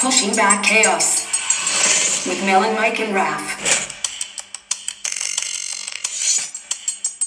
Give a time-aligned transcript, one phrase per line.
[0.00, 1.26] Pushing Back Chaos
[2.24, 3.88] with Melon, Mike, and Raph.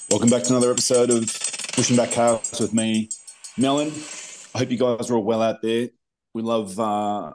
[0.10, 1.26] Welcome back to another episode of
[1.74, 3.10] Pushing Back Chaos with me,
[3.58, 3.92] Melon.
[4.56, 5.90] I hope you guys are all well out there.
[6.34, 7.34] We love uh,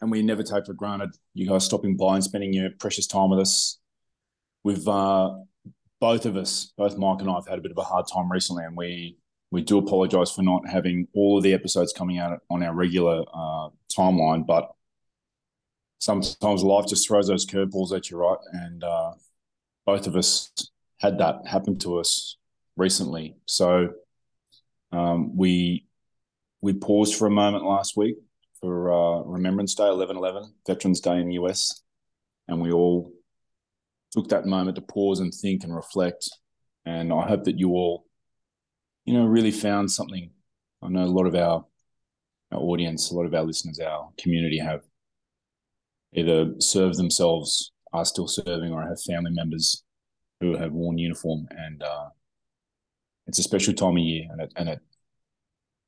[0.00, 3.30] and we never take for granted you guys stopping by and spending your precious time
[3.30, 3.78] with us.
[4.64, 5.36] We've uh,
[6.00, 8.32] both of us, both Mike and I, have had a bit of a hard time
[8.32, 9.16] recently, and we
[9.52, 13.22] we do apologise for not having all of the episodes coming out on our regular
[13.34, 14.72] uh, timeline, but
[15.98, 18.38] sometimes life just throws those curveballs at you, right?
[18.52, 19.12] And uh,
[19.84, 20.50] both of us
[21.00, 22.38] had that happen to us
[22.78, 23.90] recently, so
[24.90, 25.86] um, we
[26.62, 28.16] we paused for a moment last week
[28.58, 31.82] for uh, Remembrance Day, 11-11, Veterans Day in the US,
[32.48, 33.12] and we all
[34.12, 36.30] took that moment to pause and think and reflect.
[36.86, 38.06] And I hope that you all
[39.04, 40.30] you know, really found something.
[40.82, 41.64] I know a lot of our
[42.52, 44.82] our audience, a lot of our listeners, our community have
[46.14, 49.84] either served themselves, are still serving, or have family members
[50.40, 51.48] who have worn uniform.
[51.50, 52.08] And uh,
[53.26, 54.80] it's a special time of year, and it and it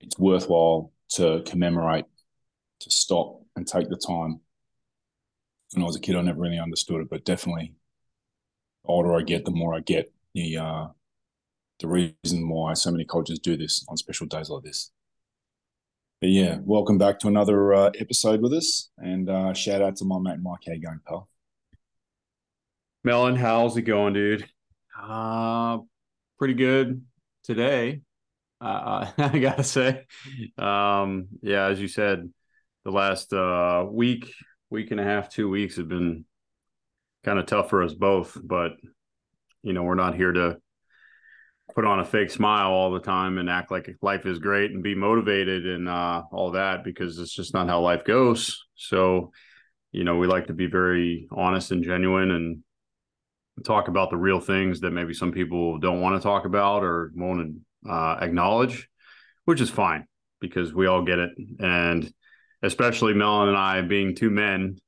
[0.01, 2.07] it's worthwhile to commemorate,
[2.81, 4.41] to stop and take the time.
[5.73, 7.75] When I was a kid, I never really understood it, but definitely,
[8.85, 10.87] the older I get, the more I get the uh,
[11.85, 11.91] the
[12.25, 14.91] reason why so many cultures do this on special days like this.
[16.19, 20.07] But yeah, welcome back to another uh, episode with us, and uh, shout out to
[20.07, 20.61] my mate Mike.
[20.67, 21.29] How you going, pal?
[23.03, 24.49] Melon, how's it going, dude?
[24.99, 25.81] Uh,
[26.39, 27.05] pretty good
[27.43, 28.01] today.
[28.63, 30.07] Uh, I gotta say,
[30.57, 32.31] um, yeah, as you said,
[32.87, 34.33] the last uh, week,
[34.71, 36.25] week and a half, two weeks have been
[37.25, 38.39] kind of tough for us both.
[38.43, 38.73] But
[39.63, 40.57] you know, we're not here to
[41.75, 44.83] put on a fake smile all the time and act like life is great and
[44.83, 48.65] be motivated and uh, all that because it's just not how life goes.
[48.77, 49.33] So,
[49.91, 52.63] you know, we like to be very honest and genuine and
[53.65, 57.11] talk about the real things that maybe some people don't want to talk about or
[57.17, 57.57] won't
[57.89, 58.89] uh, acknowledge,
[59.45, 60.07] which is fine
[60.41, 61.31] because we all get it.
[61.59, 62.13] And
[62.63, 64.79] especially Melon and I being two men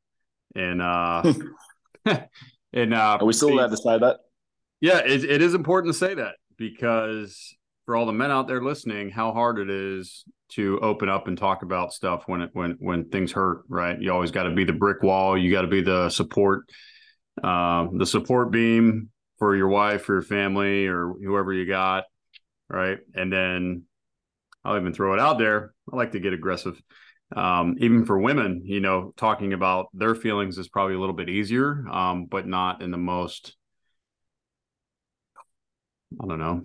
[0.55, 1.33] and, uh,
[2.73, 4.19] and, uh, are we still allowed to say that?
[4.81, 8.63] Yeah, it, it is important to say that because for all the men out there
[8.63, 12.77] listening, how hard it is to open up and talk about stuff when it when
[12.81, 14.01] when things hurt, right?
[14.01, 15.39] You always got to be the brick wall.
[15.39, 16.65] You got to be the support,
[17.43, 22.05] um, the support beam for your wife or your family or whoever you got,
[22.69, 22.99] right?
[23.15, 23.85] And then
[24.65, 25.73] I'll even throw it out there.
[25.93, 26.81] I like to get aggressive.
[27.35, 31.29] Um, even for women, you know, talking about their feelings is probably a little bit
[31.29, 33.57] easier, um, but not in the most
[36.23, 36.65] I don't know,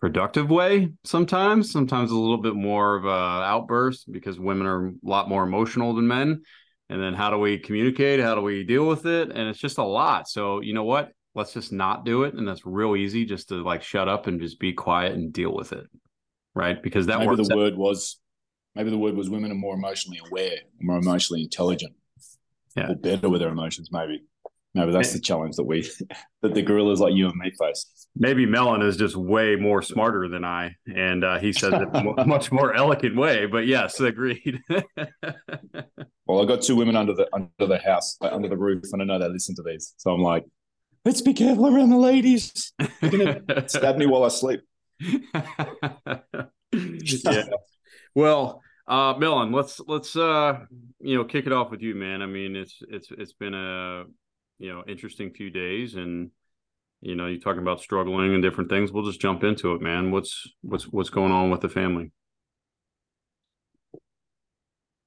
[0.00, 1.70] productive way sometimes.
[1.70, 5.94] Sometimes a little bit more of a outburst because women are a lot more emotional
[5.94, 6.42] than men.
[6.88, 8.20] And then how do we communicate?
[8.20, 9.30] How do we deal with it?
[9.30, 10.28] And it's just a lot.
[10.28, 11.12] So you know what?
[11.34, 12.34] Let's just not do it.
[12.34, 15.54] And that's real easy just to like shut up and just be quiet and deal
[15.54, 15.86] with it.
[16.54, 16.82] Right.
[16.82, 18.20] Because that maybe the word was
[18.74, 21.94] maybe the word was women are more emotionally aware, more emotionally intelligent.
[22.76, 22.90] Yeah.
[22.90, 24.22] Or better with their emotions, maybe.
[24.74, 25.82] Maybe that's the challenge that we
[26.42, 28.08] that the gorillas like you and me face.
[28.16, 32.02] Maybe Melon is just way more smarter than I, and uh, he says it a
[32.26, 33.46] much more elegant way.
[33.46, 34.60] But yes, agreed.
[36.26, 39.04] well, I got two women under the under the house, under the roof, and I
[39.04, 40.44] know they listen to these, so I'm like,
[41.04, 42.72] let's be careful around the ladies.
[43.00, 44.62] They're gonna stab me while I sleep.
[46.72, 47.44] yeah.
[48.14, 50.60] Well, uh, Melon, let's let's uh,
[51.00, 52.22] you know kick it off with you, man.
[52.22, 54.04] I mean, it's it's it's been a
[54.62, 56.30] you know interesting few days and
[57.00, 60.12] you know you're talking about struggling and different things we'll just jump into it man.
[60.12, 62.12] What's what's what's going on with the family?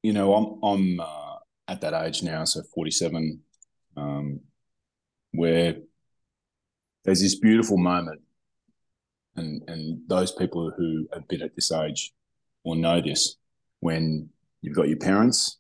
[0.04, 1.38] You know i'm i'm uh,
[1.70, 3.40] at that age now so 47
[3.98, 4.42] um,
[5.32, 5.78] where
[7.06, 8.22] there's this beautiful moment
[9.38, 12.12] and and those people who have been at this age
[12.66, 13.38] will know this
[13.80, 14.30] when
[14.62, 15.60] you've got your parents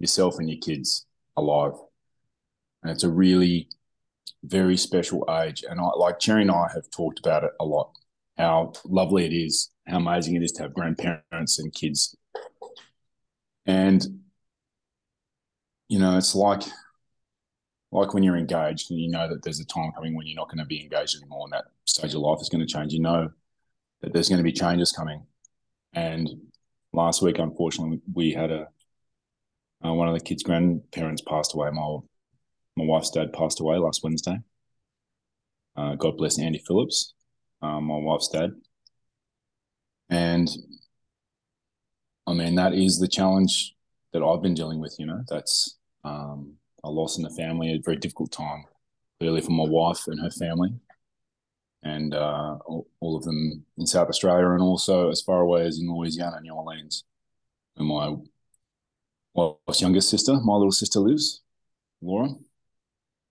[0.00, 1.06] yourself and your kids
[1.36, 1.74] alive
[2.86, 3.68] and it's a really
[4.44, 5.64] very special age.
[5.68, 7.90] And I, like Cherry and I have talked about it a lot,
[8.38, 12.16] how lovely it is, how amazing it is to have grandparents and kids.
[13.66, 14.06] And
[15.88, 16.62] you know, it's like
[17.90, 20.48] like when you're engaged and you know that there's a time coming when you're not
[20.48, 22.92] going to be engaged anymore and that stage of life is going to change.
[22.92, 23.30] You know
[24.00, 25.24] that there's going to be changes coming.
[25.92, 26.28] And
[26.92, 28.68] last week, unfortunately, we had a
[29.84, 31.68] uh, one of the kids' grandparents passed away.
[31.70, 31.98] My
[32.76, 34.38] my wife's dad passed away last Wednesday.
[35.76, 37.14] Uh, God bless Andy Phillips,
[37.62, 38.52] um, my wife's dad.
[40.08, 40.48] And
[42.26, 43.74] I mean, that is the challenge
[44.12, 44.96] that I've been dealing with.
[44.98, 48.64] You know, that's um, a loss in the family, a very difficult time,
[49.20, 50.70] clearly for my wife and her family,
[51.82, 55.78] and uh, all, all, of them in South Australia, and also as far away as
[55.78, 57.04] in Louisiana, New Orleans,
[57.74, 58.16] where my
[59.34, 61.42] wife's youngest sister, my little sister, lives,
[62.00, 62.30] Laura.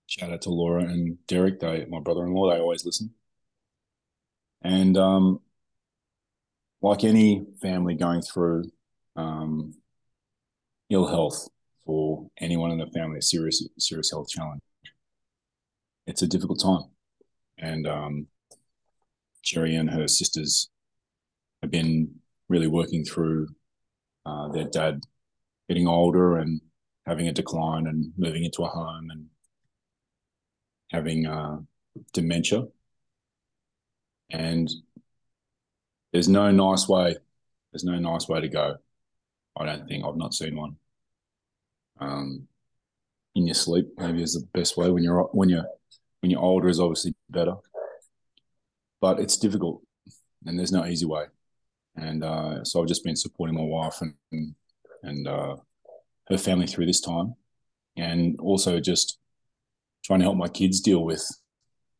[0.06, 2.50] Shout out to Laura and Derek, they my brother-in-law.
[2.50, 3.12] They always listen.
[4.62, 5.40] And um,
[6.80, 8.70] like any family going through
[9.16, 9.74] um,
[10.90, 11.48] ill health
[11.84, 14.62] for anyone in the family, a serious serious health challenge,
[16.06, 16.90] it's a difficult time.
[17.58, 18.26] And um,
[19.42, 20.68] Cherry and her sisters
[21.62, 22.16] have been
[22.48, 23.48] really working through
[24.24, 25.02] uh, their dad
[25.68, 26.60] getting older and
[27.06, 29.26] having a decline and moving into a home and
[30.90, 31.58] having uh,
[32.12, 32.64] dementia.
[34.30, 34.68] And
[36.12, 37.16] there's no nice way.
[37.72, 38.76] There's no nice way to go.
[39.58, 40.76] I don't think I've not seen one.
[41.98, 42.48] Um,
[43.34, 44.90] in your sleep, maybe is the best way.
[44.90, 45.66] When you're when you're
[46.20, 47.54] when you're older, is obviously better,
[49.00, 49.82] but it's difficult,
[50.46, 51.24] and there's no easy way.
[51.96, 54.54] And uh, so I've just been supporting my wife and
[55.02, 55.56] and uh,
[56.28, 57.34] her family through this time,
[57.96, 59.18] and also just
[60.06, 61.28] trying to help my kids deal with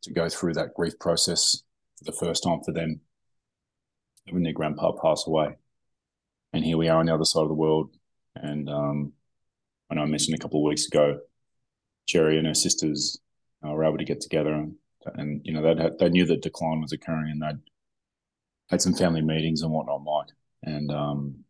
[0.02, 1.62] to go through that grief process
[1.98, 3.00] for the first time for them,
[4.26, 5.56] having their grandpa pass away.
[6.52, 7.90] And here we are on the other side of the world.
[8.36, 9.12] And um,
[9.90, 11.18] I know I mentioned a couple of weeks ago,
[12.06, 13.18] Cherry and her sisters
[13.66, 14.76] uh, were able to get together, and,
[15.14, 17.58] and you know they they knew that decline was occurring, and they'd
[18.70, 20.28] had some family meetings and whatnot, Mike,
[20.62, 21.44] and um,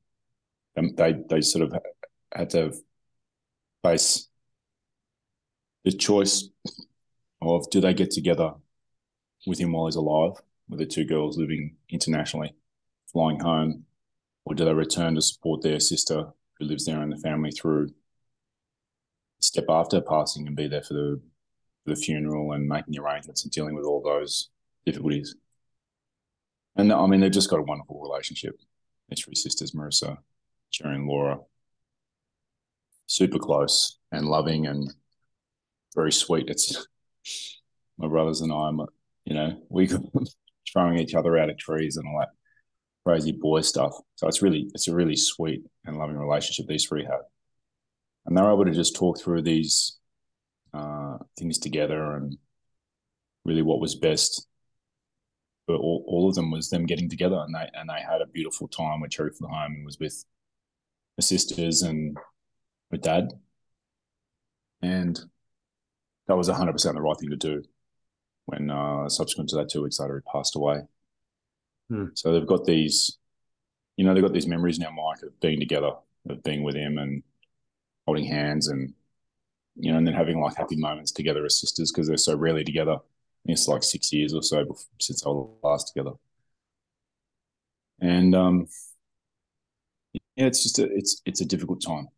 [0.75, 1.79] they they sort of
[2.33, 2.73] had to
[3.83, 4.29] face
[5.87, 6.49] the choice
[7.41, 8.53] of do they get together
[9.47, 10.33] with him while he's alive,
[10.69, 12.53] with the two girls living internationally,
[13.11, 13.85] flying home,
[14.45, 16.27] or do they return to support their sister
[16.59, 17.89] who lives there in the family through
[19.39, 21.21] step after passing and be there for the
[21.85, 24.49] for the funeral and making arrangements and dealing with all those
[24.85, 25.37] difficulties.
[26.75, 28.59] And I mean, they've just got a wonderful relationship.
[29.09, 30.19] Their three sisters, Marissa,
[30.83, 31.39] and Laura,
[33.07, 34.93] super close and loving and
[35.97, 36.49] very sweet.
[36.49, 36.87] It's
[37.99, 38.71] my brothers and I,
[39.25, 39.89] you know, we
[40.73, 42.29] throwing each other out of trees and all that
[43.05, 43.97] crazy boy stuff.
[44.15, 47.23] So it's really, it's a really sweet and loving relationship these three have.
[48.27, 49.99] And they're able to just talk through these
[50.75, 52.37] uh, things together and
[53.45, 54.47] really what was best
[55.67, 58.27] for all, all of them was them getting together and they and they had a
[58.27, 60.25] beautiful time with Cherry the home and was with
[61.17, 62.17] the sisters and
[62.91, 63.33] with dad.
[64.83, 65.19] And
[66.29, 67.63] that was 100% the right thing to do
[68.47, 70.83] when uh, subsequent to that two weeks later he passed away.
[71.89, 72.07] Hmm.
[72.15, 73.19] So they've got these,
[73.97, 75.93] you know, they've got these memories now, Mike, of being together,
[76.29, 77.23] of being with him and
[78.07, 78.95] holding hands and,
[79.77, 82.65] you know, and then having like happy moments together as sisters because they're so rarely
[82.65, 82.99] together.
[83.45, 86.13] It's like six years or so before, since they were last together.
[88.01, 88.67] And um,
[90.37, 92.09] yeah, it's just a, it's it's a difficult time,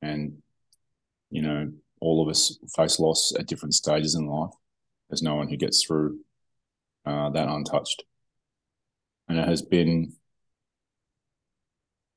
[0.00, 0.42] and
[1.30, 4.50] you know, all of us face loss at different stages in life.
[5.08, 6.18] There's no one who gets through
[7.06, 8.02] uh, that untouched.
[9.28, 10.12] And it has been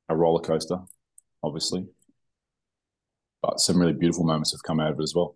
[0.09, 0.79] a roller coaster,
[1.43, 1.85] obviously,
[3.43, 5.35] but some really beautiful moments have come out of it as well.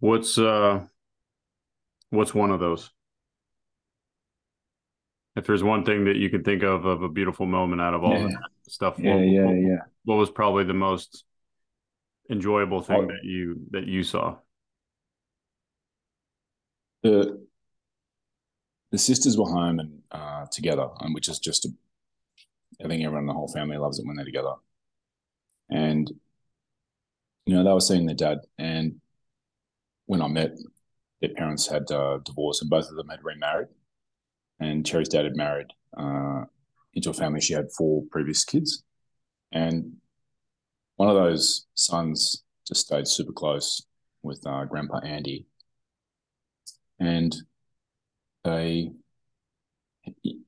[0.00, 0.80] What's uh,
[2.10, 2.90] what's one of those?
[5.36, 8.02] If there's one thing that you can think of of a beautiful moment out of
[8.02, 8.28] all yeah.
[8.28, 9.78] that stuff, yeah, what, yeah, what, yeah.
[10.04, 11.24] What was probably the most
[12.30, 14.36] enjoyable thing that you that you saw?
[17.02, 17.44] The
[18.90, 21.68] the sisters were home and uh, together, and which is just a,
[22.84, 24.54] I think everyone in the whole family loves it when they're together.
[25.70, 26.10] And
[27.46, 29.00] you know, they were seeing their dad, and
[30.06, 30.52] when I met,
[31.20, 33.68] their parents had uh, divorced, and both of them had remarried.
[34.60, 35.66] And Cherry's dad had married
[35.96, 36.44] uh,
[36.94, 37.40] into a family.
[37.40, 38.82] She had four previous kids,
[39.52, 39.96] and
[40.96, 43.84] one of those sons just stayed super close
[44.22, 45.46] with uh, Grandpa Andy,
[46.98, 47.34] and
[48.44, 48.90] they.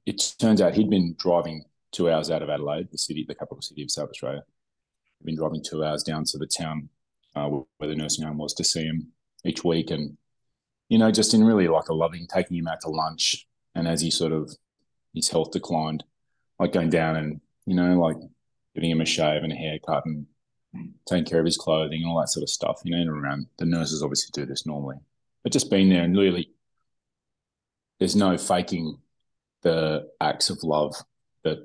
[0.05, 3.63] It, turns out he'd been driving two hours out of Adelaide, the city, the capital
[3.63, 4.43] city of South Australia.
[5.19, 6.91] He'd been driving two hours down to the town
[7.35, 9.13] uh, where the nursing home was to see him
[9.45, 10.17] each week, and
[10.89, 14.01] you know, just in really like a loving, taking him out to lunch, and as
[14.01, 14.55] he sort of
[15.15, 16.05] his health declined,
[16.59, 18.17] like going down and you know, like
[18.75, 20.27] giving him a shave and a haircut and
[21.09, 23.47] taking care of his clothing and all that sort of stuff, you know, and around
[23.59, 24.97] the nurses obviously do this normally.
[25.43, 26.51] But just being there and really
[27.99, 28.99] there's no faking
[29.63, 30.95] the acts of love
[31.45, 31.59] that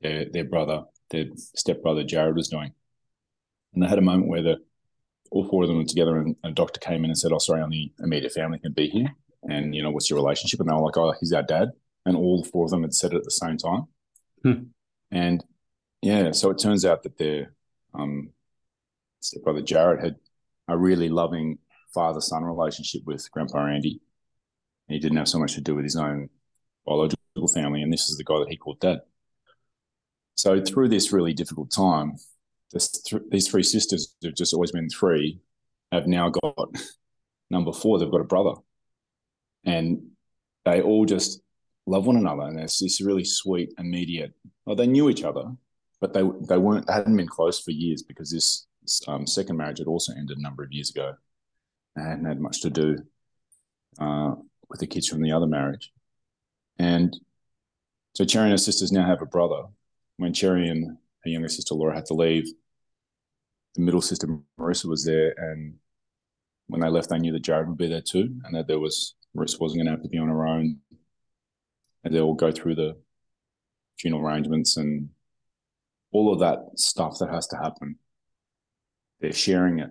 [0.00, 2.72] their their brother their stepbrother Jared was doing.
[3.74, 4.58] And they had a moment where the
[5.30, 7.62] all four of them were together, and a doctor came in and said, "Oh, sorry,
[7.62, 9.14] only immediate family can be here."
[9.48, 10.60] And you know, what's your relationship?
[10.60, 11.70] And they were like, "Oh, he's our dad."
[12.04, 13.86] And all four of them had said it at the same time.
[14.42, 14.62] Hmm.
[15.10, 15.44] And
[16.02, 17.52] yeah, so it turns out that their
[17.94, 18.30] um,
[19.20, 20.16] stepbrother Jared had
[20.68, 21.58] a really loving
[21.92, 24.00] father son relationship with Grandpa Andy.
[24.88, 26.28] And he didn't have so much to do with his own
[26.86, 29.00] biological family, and this is the guy that he called dad.
[30.34, 32.16] So through this really difficult time,
[32.72, 35.40] th- these three sisters who've just always been three
[35.92, 36.68] have now got
[37.50, 37.98] number four.
[37.98, 38.54] They've got a brother,
[39.64, 40.00] and
[40.64, 41.40] they all just
[41.86, 44.32] love one another, and it's this really sweet, immediate.
[44.64, 45.44] Well, they knew each other,
[46.00, 48.66] but they they weren't they hadn't been close for years because this
[49.06, 51.14] um, second marriage had also ended a number of years ago,
[51.96, 52.98] and hadn't had much to do
[53.98, 54.34] uh,
[54.68, 55.92] with the kids from the other marriage,
[56.78, 57.16] and
[58.14, 59.64] so Cherry and her sisters now have a brother.
[60.16, 62.46] When Cherry and her younger sister Laura had to leave,
[63.74, 64.26] the middle sister
[64.58, 65.74] Marissa was there, and
[66.66, 69.14] when they left, they knew that Jared would be there too, and that there was
[69.36, 70.78] Marissa wasn't going to have to be on her own,
[72.04, 72.96] and they all go through the
[73.98, 75.10] funeral arrangements and
[76.12, 77.96] all of that stuff that has to happen.
[79.20, 79.90] They're sharing it,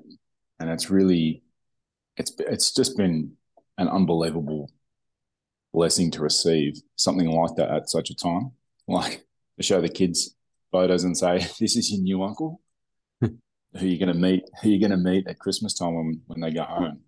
[0.59, 1.43] and it's really,
[2.17, 3.33] it's it's just been
[3.77, 4.71] an unbelievable
[5.74, 8.51] blessing to receive something like that at such a time.
[8.88, 9.24] Like
[9.57, 10.36] to show the kids
[10.71, 12.59] photos and say, "This is your new uncle."
[13.21, 16.39] who you're going to meet, who you're going to meet at Christmas time when, when
[16.39, 17.01] they go home.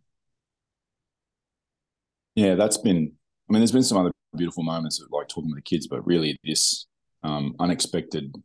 [2.36, 3.14] Yeah, that's been.
[3.50, 6.06] I mean, there's been some other beautiful moments of like talking to the kids, but
[6.06, 6.86] really this
[7.24, 8.36] um, unexpected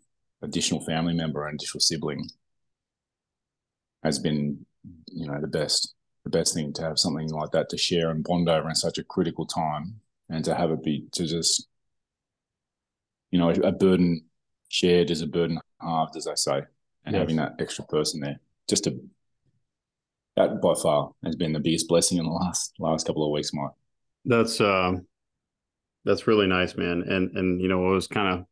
[0.42, 2.28] additional family member and additional sibling
[4.02, 4.64] has been,
[5.08, 5.94] you know, the best.
[6.24, 8.98] The best thing to have something like that to share and bond over in such
[8.98, 11.68] a critical time, and to have it be to just,
[13.30, 14.24] you know, a burden
[14.68, 16.62] shared is a burden halved, as they say
[17.06, 17.20] and yes.
[17.20, 19.00] having that extra person there just to
[20.36, 23.54] that by far has been the biggest blessing in the last last couple of weeks,
[23.54, 23.70] Mike.
[24.26, 24.92] That's uh,
[26.04, 27.04] that's really nice, man.
[27.08, 28.46] And and you know, it was kind of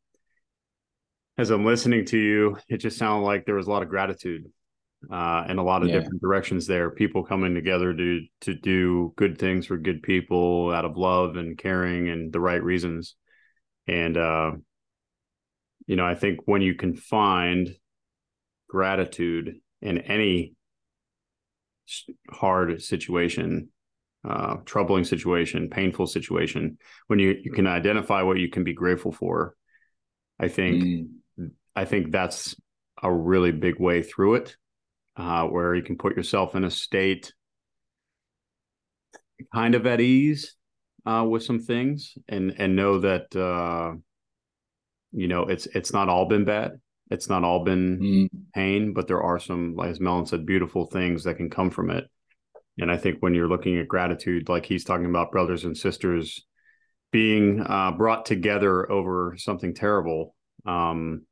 [1.36, 4.50] as I'm listening to you, it just sounded like there was a lot of gratitude
[5.10, 5.98] uh, and a lot of yeah.
[5.98, 6.90] different directions there.
[6.90, 11.58] People coming together to to do good things for good people out of love and
[11.58, 13.16] caring and the right reasons.
[13.86, 14.52] And uh,
[15.86, 17.74] you know, I think when you can find
[18.68, 20.54] gratitude in any
[22.30, 23.68] hard situation,
[24.28, 29.12] uh, troubling situation, painful situation, when you, you can identify what you can be grateful
[29.12, 29.54] for,
[30.40, 31.50] I think mm.
[31.76, 32.56] I think that's
[33.02, 34.56] a really big way through it,
[35.16, 37.32] uh, where you can put yourself in a state
[39.52, 40.54] kind of at ease
[41.06, 43.94] uh, with some things, and and know that uh,
[45.12, 46.72] you know it's it's not all been bad
[47.10, 48.28] it's not all been mm.
[48.54, 52.04] pain, but there are some, as Melon said, beautiful things that can come from it.
[52.78, 56.44] And I think when you're looking at gratitude, like he's talking about brothers and sisters
[57.12, 60.34] being uh, brought together over something terrible,
[60.66, 61.24] um,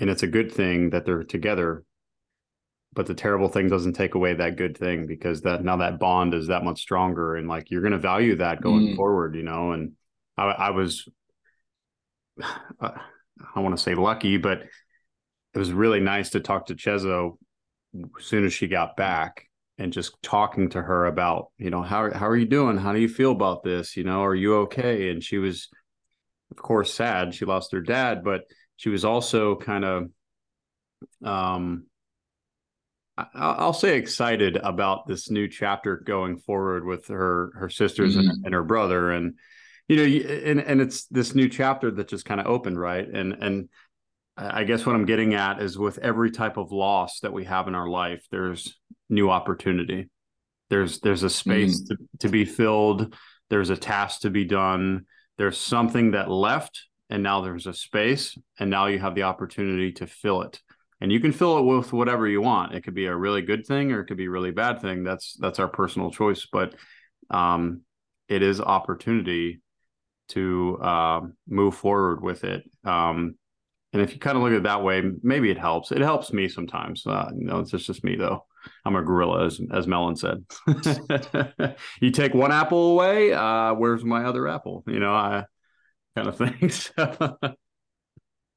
[0.00, 1.84] and it's a good thing that they're together.
[2.92, 6.34] But the terrible thing doesn't take away that good thing because that now that bond
[6.34, 8.96] is that much stronger, and like you're going to value that going mm.
[8.96, 9.72] forward, you know.
[9.72, 9.92] And
[10.36, 11.08] I, I was.
[12.80, 12.90] Uh,
[13.54, 14.64] I want to say lucky, but
[15.54, 17.38] it was really nice to talk to Chezo
[17.94, 19.46] as soon as she got back
[19.78, 22.76] and just talking to her about, you know, how how are you doing?
[22.76, 23.96] How do you feel about this?
[23.96, 25.10] You know, are you okay?
[25.10, 25.68] And she was,
[26.50, 27.34] of course, sad.
[27.34, 28.42] She lost her dad, but
[28.76, 30.10] she was also kind of,
[31.24, 31.86] um,
[33.34, 38.28] I'll say excited about this new chapter going forward with her her sisters mm-hmm.
[38.28, 39.10] and, and her brother.
[39.10, 39.34] And
[39.88, 43.06] you know and and it's this new chapter that just kind of opened right?
[43.06, 43.68] And and
[44.36, 47.68] i guess what i'm getting at is with every type of loss that we have
[47.68, 50.08] in our life there's new opportunity.
[50.70, 51.88] There's there's a space mm.
[51.88, 53.14] to, to be filled.
[53.50, 55.06] There's a task to be done.
[55.36, 59.92] There's something that left and now there's a space and now you have the opportunity
[59.92, 60.60] to fill it
[61.00, 63.66] and you can fill it with whatever you want it could be a really good
[63.66, 66.74] thing or it could be a really bad thing that's that's our personal choice but
[67.30, 67.82] um
[68.28, 69.60] it is opportunity
[70.30, 72.64] to uh, move forward with it.
[72.84, 73.34] Um,
[73.92, 75.90] and if you kind of look at it that way, maybe it helps.
[75.90, 77.04] It helps me sometimes.
[77.04, 78.46] Uh, you it's just, just me though.
[78.84, 80.44] I'm a gorilla, as as Melon said.
[82.00, 84.84] you take one apple away, uh, where's my other apple?
[84.86, 85.44] You know, I
[86.14, 86.70] kind of thing.
[86.70, 87.56] So.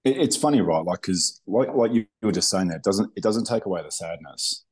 [0.04, 0.84] It, it's funny, right?
[0.84, 3.82] Like, because like like you were just saying, that it doesn't it doesn't take away
[3.84, 4.66] the sadness,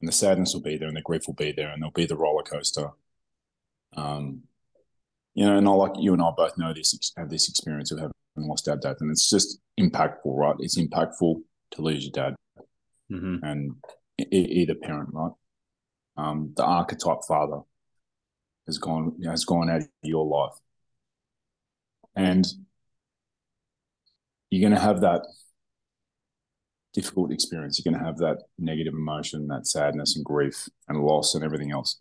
[0.00, 2.06] and the sadness will be there, and the grief will be there, and there'll be
[2.06, 2.90] the roller coaster.
[3.96, 4.44] Um,
[5.34, 7.98] you know, and I like you and I both know this have this experience of
[7.98, 10.56] having lost our dad, and it's just impactful, right?
[10.58, 12.34] It's impactful to lose your dad,
[13.10, 13.36] mm-hmm.
[13.42, 13.76] and
[14.18, 15.32] e- either parent, right?
[16.16, 17.60] Um, the archetype father
[18.66, 20.58] has gone has gone out of your life,
[22.14, 22.46] and
[24.52, 25.22] you're going to have that
[26.92, 27.78] difficult experience.
[27.78, 31.72] You're going to have that negative emotion, that sadness and grief and loss and everything
[31.72, 32.00] else.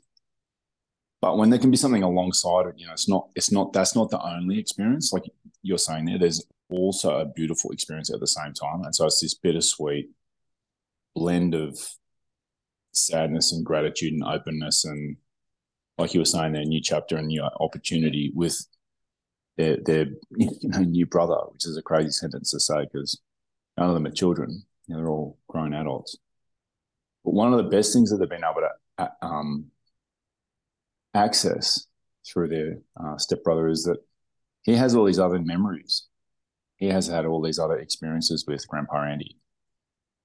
[1.21, 3.95] But when there can be something alongside it, you know, it's not, it's not, that's
[3.95, 5.13] not the only experience.
[5.13, 5.23] Like
[5.61, 8.83] you're saying there, there's also a beautiful experience at the same time.
[8.83, 10.09] And so it's this bittersweet
[11.15, 11.79] blend of
[12.91, 15.15] sadness and gratitude and openness and
[15.97, 18.65] like you were saying, their new chapter and new opportunity with
[19.57, 20.05] their their
[20.37, 23.19] you know new brother, which is a crazy sentence to say because
[23.77, 24.63] none of them are children.
[24.87, 26.17] You know, they're all grown adults.
[27.23, 29.65] But one of the best things that they've been able to uh, um,
[31.13, 31.87] access
[32.25, 33.97] through their uh, stepbrother is that
[34.63, 36.07] he has all these other memories.
[36.77, 39.37] He has had all these other experiences with Grandpa Andy,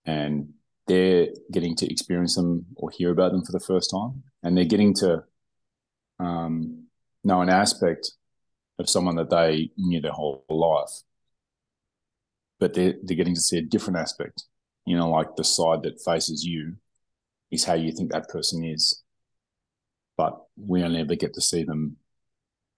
[0.07, 0.55] and
[0.87, 4.65] they're getting to experience them or hear about them for the first time, and they're
[4.65, 5.25] getting to
[6.19, 6.87] um,
[7.25, 8.13] know an aspect
[8.79, 11.03] of someone that they knew their whole life,
[12.61, 14.45] but they're they're getting to see a different aspect.
[14.85, 16.77] You know, like the side that faces you
[17.51, 19.03] is how you think that person is,
[20.17, 21.97] but we only ever get to see them,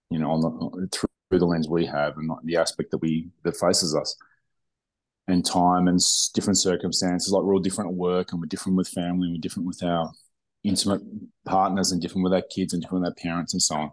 [0.09, 3.29] you know, on the, through the lens we have and not the aspect that we
[3.43, 4.15] that faces us.
[5.27, 5.99] And time and
[6.33, 9.41] different circumstances, like we're all different at work and we're different with family and we're
[9.41, 10.11] different with our
[10.63, 11.01] intimate
[11.45, 13.91] partners and different with our kids and different with our parents and so on.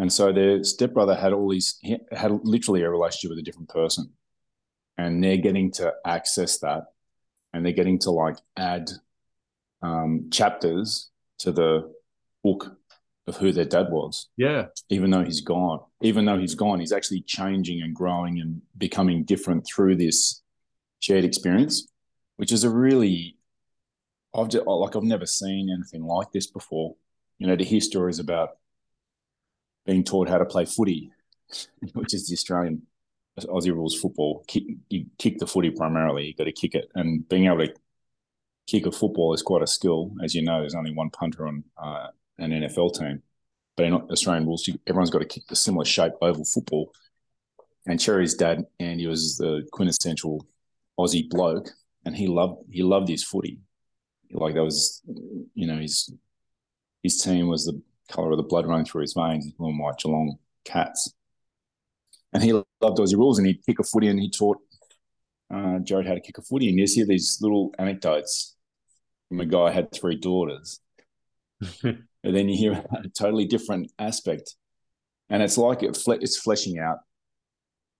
[0.00, 3.68] And so their stepbrother had all these he had literally a relationship with a different
[3.68, 4.10] person,
[4.96, 6.84] and they're getting to access that,
[7.52, 8.90] and they're getting to like add
[9.82, 11.92] um, chapters to the
[12.42, 12.78] book
[13.26, 14.30] of who their dad was.
[14.38, 14.68] Yeah.
[14.88, 19.24] Even though he's gone, even though he's gone, he's actually changing and growing and becoming
[19.24, 20.40] different through this
[21.00, 21.88] shared experience,
[22.38, 23.36] which is a really
[24.34, 26.96] I've just, like I've never seen anything like this before.
[27.36, 28.56] You know, to hear stories about
[29.90, 31.10] being taught how to play footy,
[31.94, 32.82] which is the Australian
[33.40, 34.44] Aussie rules football.
[34.46, 36.26] Kick, you kick the footy primarily.
[36.26, 37.74] You got to kick it, and being able to
[38.66, 40.12] kick a football is quite a skill.
[40.22, 43.22] As you know, there's only one punter on uh, an NFL team,
[43.76, 46.92] but in Australian rules, everyone's got to kick the similar shape oval football.
[47.86, 50.46] And Cherry's dad, Andy, was the quintessential
[50.98, 51.70] Aussie bloke,
[52.04, 53.60] and he loved he loved his footy
[54.32, 55.02] like that was,
[55.54, 56.12] you know, his
[57.02, 59.78] his team was the color of the blood running through his veins, his blue and
[59.78, 61.14] white Geelong Cats.
[62.32, 64.58] And he loved Aussie rules and he'd kick a footy and he taught
[65.52, 66.68] uh, Jared how to kick a footy.
[66.68, 68.56] And you see these little anecdotes
[69.28, 70.80] from a guy who had three daughters.
[71.82, 74.54] and then you hear a totally different aspect.
[75.28, 76.98] And it's like it fle- it's fleshing out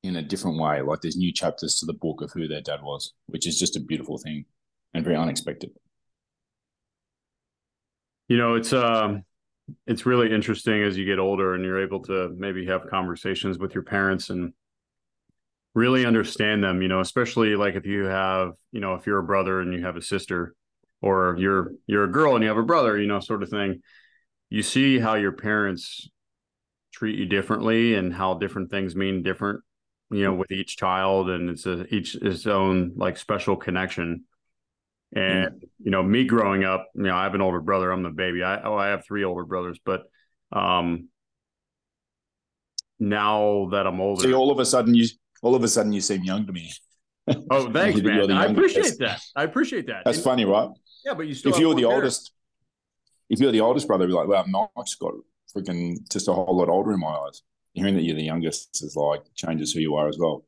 [0.03, 0.81] in a different way.
[0.83, 3.77] Like there's new chapters to the book of who their dad was, which is just
[3.77, 4.45] a beautiful thing
[4.95, 5.71] and very unexpected.
[8.29, 9.25] You know, it's um
[9.87, 13.75] it's really interesting as you get older and you're able to maybe have conversations with
[13.75, 14.53] your parents and
[15.75, 19.25] really understand them, you know, especially like if you have, you know, if you're a
[19.25, 20.55] brother and you have a sister
[21.03, 23.81] or you're you're a girl and you have a brother, you know, sort of thing.
[24.49, 26.09] You see how your parents
[26.93, 29.61] treat you differently and how different things mean different,
[30.11, 34.25] you know, with each child and it's a each its own like special connection.
[35.15, 35.61] And mm.
[35.83, 37.91] you know, me growing up, you know, I have an older brother.
[37.91, 38.43] I'm the baby.
[38.43, 40.03] I oh, I have three older brothers, but
[40.53, 41.09] um,
[42.99, 45.07] now that I'm older, see, all of a sudden you
[45.43, 46.71] all of a sudden you seem young to me.
[47.51, 48.31] Oh, thanks, man.
[48.31, 49.21] I appreciate that.
[49.35, 50.03] I appreciate that.
[50.05, 50.69] That's and, funny, right?
[51.05, 52.33] Yeah, but you still if you're the oldest,
[53.29, 55.15] if you're the oldest brother, be like, well, Mike's got
[55.55, 57.43] freaking just a whole lot older in my eyes.
[57.73, 60.45] Hearing that you're the youngest is like changes who you are as well.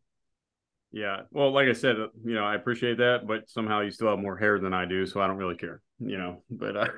[0.93, 1.23] Yeah.
[1.31, 4.37] Well, like I said, you know, I appreciate that, but somehow you still have more
[4.37, 6.43] hair than I do, so I don't really care, you know.
[6.51, 6.89] But uh,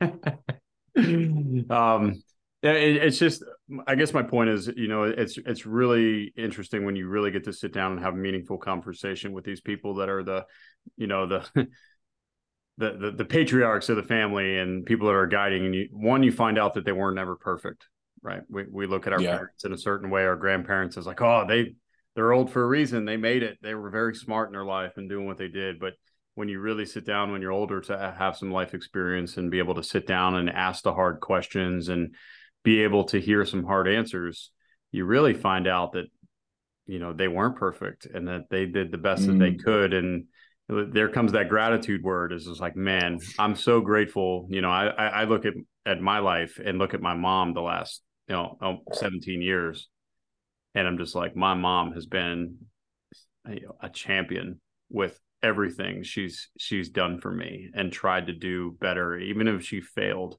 [1.74, 2.22] um
[2.62, 3.42] yeah, it, it's just
[3.88, 7.44] I guess my point is, you know, it's it's really interesting when you really get
[7.44, 10.46] to sit down and have a meaningful conversation with these people that are the,
[10.96, 11.44] you know, the
[12.78, 16.22] the, the, the patriarchs of the family and people that are guiding and you one
[16.22, 17.86] you find out that they weren't ever perfect
[18.22, 19.36] right we, we look at our yeah.
[19.36, 21.74] parents in a certain way our grandparents is like oh they
[22.14, 23.04] they're old for a reason.
[23.04, 23.58] They made it.
[23.62, 25.78] They were very smart in their life and doing what they did.
[25.80, 25.94] But
[26.34, 29.58] when you really sit down when you're older to have some life experience and be
[29.58, 32.14] able to sit down and ask the hard questions and
[32.64, 34.50] be able to hear some hard answers,
[34.92, 36.06] you really find out that
[36.86, 39.26] you know they weren't perfect and that they did the best mm.
[39.26, 39.64] that they mm.
[39.64, 40.24] could and
[40.68, 44.86] there comes that gratitude word is just like man i'm so grateful you know i
[44.86, 48.80] i look at at my life and look at my mom the last you know
[48.92, 49.88] 17 years
[50.74, 52.56] and I'm just like, my mom has been
[53.46, 59.16] a, a champion with everything she's she's done for me and tried to do better,
[59.18, 60.36] even if she failed.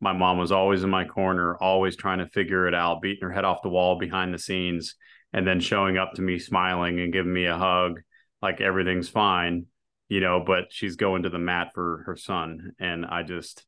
[0.00, 3.32] My mom was always in my corner, always trying to figure it out, beating her
[3.32, 4.94] head off the wall behind the scenes,
[5.32, 8.00] and then showing up to me smiling and giving me a hug,
[8.40, 9.66] like everything's fine,
[10.08, 10.42] you know.
[10.44, 13.66] But she's going to the mat for her son, and I just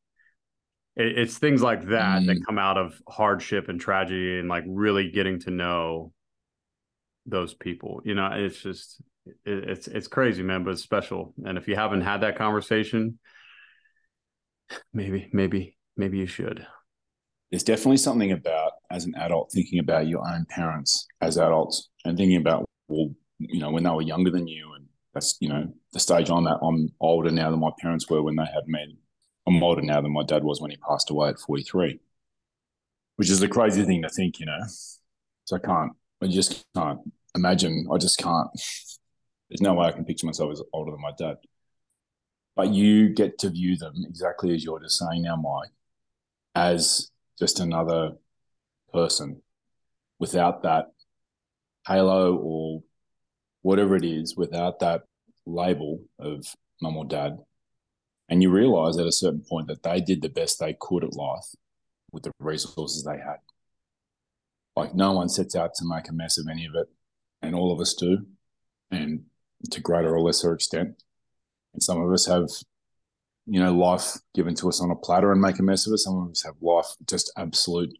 [0.95, 2.27] it, it's things like that mm.
[2.27, 6.11] that come out of hardship and tragedy and like really getting to know
[7.25, 9.01] those people you know it's just
[9.45, 13.17] it, it's it's crazy man but it's special and if you haven't had that conversation
[14.93, 16.65] maybe maybe maybe you should
[17.49, 22.17] there's definitely something about as an adult thinking about your own parents as adults and
[22.17, 25.65] thinking about well you know when they were younger than you and that's you know
[25.93, 28.97] the stage i'm at i'm older now than my parents were when they had me
[29.45, 31.99] I'm older now than my dad was when he passed away at 43,
[33.17, 34.59] which is a crazy thing to think, you know.
[35.45, 36.99] So I can't, I just can't
[37.35, 37.87] imagine.
[37.93, 38.49] I just can't.
[39.49, 41.37] There's no way I can picture myself as older than my dad.
[42.55, 45.71] But you get to view them exactly as you're just saying now, Mike,
[46.55, 48.11] as just another
[48.93, 49.41] person
[50.19, 50.85] without that
[51.87, 52.83] halo or
[53.61, 55.01] whatever it is, without that
[55.45, 56.45] label of
[56.81, 57.37] mum or dad
[58.29, 61.15] and you realize at a certain point that they did the best they could at
[61.15, 61.55] life
[62.11, 63.37] with the resources they had.
[64.75, 66.87] Like no one sets out to make a mess of any of it,
[67.41, 68.25] and all of us do,
[68.89, 69.25] and
[69.71, 71.03] to greater or lesser extent.
[71.73, 72.49] And some of us have,
[73.45, 75.99] you know, life given to us on a platter and make a mess of it.
[75.99, 77.95] Some of us have life just absolute,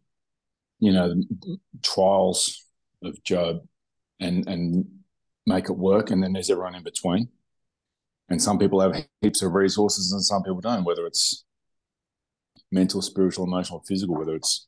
[0.80, 1.14] you know,
[1.82, 2.64] trials
[3.02, 3.58] of Job,
[4.18, 4.86] and and
[5.46, 6.10] make it work.
[6.10, 7.28] And then there's everyone in between
[8.28, 11.44] and some people have heaps of resources and some people don't whether it's
[12.70, 14.66] mental spiritual emotional physical whether it's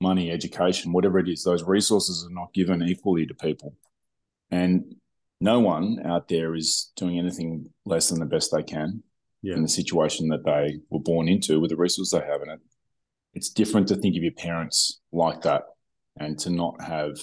[0.00, 3.74] money education whatever it is those resources are not given equally to people
[4.50, 4.94] and
[5.40, 9.02] no one out there is doing anything less than the best they can
[9.42, 9.54] yeah.
[9.54, 12.60] in the situation that they were born into with the resources they have in it
[13.34, 15.62] it's different to think of your parents like that
[16.18, 17.18] and to not have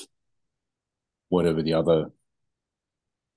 [1.29, 2.11] whatever the other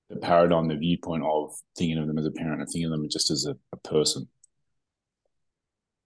[0.09, 3.07] the paradigm, the viewpoint of thinking of them as a parent and thinking of them
[3.09, 4.27] just as a, a person.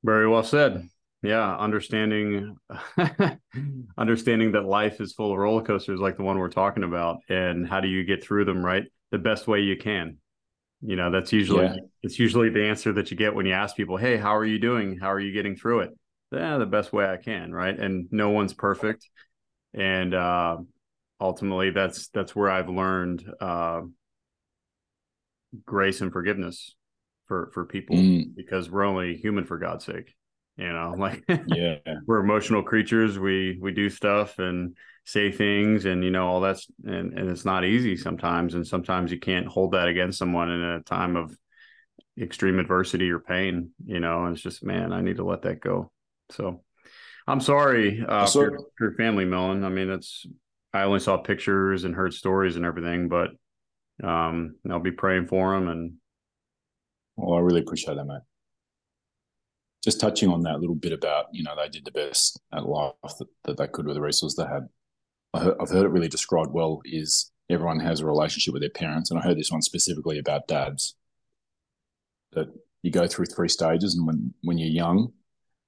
[0.04, 0.90] Very well said.
[1.24, 2.58] Yeah, understanding
[3.98, 7.68] understanding that life is full of roller coasters like the one we're talking about and
[7.68, 10.18] how do you get through them right the best way you can.
[10.82, 11.76] You know, that's usually yeah.
[12.02, 14.58] it's usually the answer that you get when you ask people, "Hey, how are you
[14.58, 14.98] doing?
[14.98, 15.92] How are you getting through it?"
[16.32, 17.78] Yeah, the best way I can, right?
[17.78, 19.08] And no one's perfect.
[19.76, 20.58] And uh
[21.21, 23.81] ultimately that's that's where I've learned uh,
[25.65, 26.75] grace and forgiveness
[27.27, 28.36] for for people mm.
[28.36, 30.13] because we're only human for God's sake.
[30.57, 33.17] You know, like yeah, we're emotional creatures.
[33.17, 37.45] We we do stuff and say things and you know all that's and, and it's
[37.45, 41.36] not easy sometimes and sometimes you can't hold that against someone in a time of
[42.19, 45.60] extreme adversity or pain you know and it's just man i need to let that
[45.60, 45.91] go
[46.29, 46.62] so
[47.27, 49.63] i'm sorry uh, for, for your family Melon.
[49.63, 50.27] i mean it's
[50.73, 53.31] I only saw pictures and heard stories and everything, but
[54.03, 55.67] um, I'll be praying for them.
[55.67, 55.93] And
[57.17, 58.21] well, I really appreciate that, mate.
[59.84, 62.93] Just touching on that little bit about you know they did the best at life
[63.19, 64.69] that, that they could with the resources they had.
[65.34, 66.81] I have heard it really described well.
[66.86, 70.47] Is everyone has a relationship with their parents, and I heard this one specifically about
[70.47, 70.95] dads.
[72.34, 72.47] That
[72.81, 75.13] you go through three stages, and when when you're young,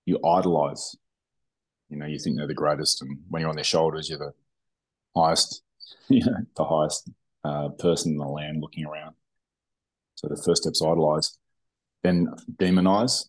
[0.06, 0.96] you idolize.
[1.90, 4.34] You know, you think they're the greatest, and when you're on their shoulders, you're the
[5.16, 5.64] highest,
[6.10, 7.10] you know, the highest
[7.44, 9.16] uh, person in the land looking around.
[10.16, 11.38] So the first step's idolize,
[12.04, 13.26] then demonize.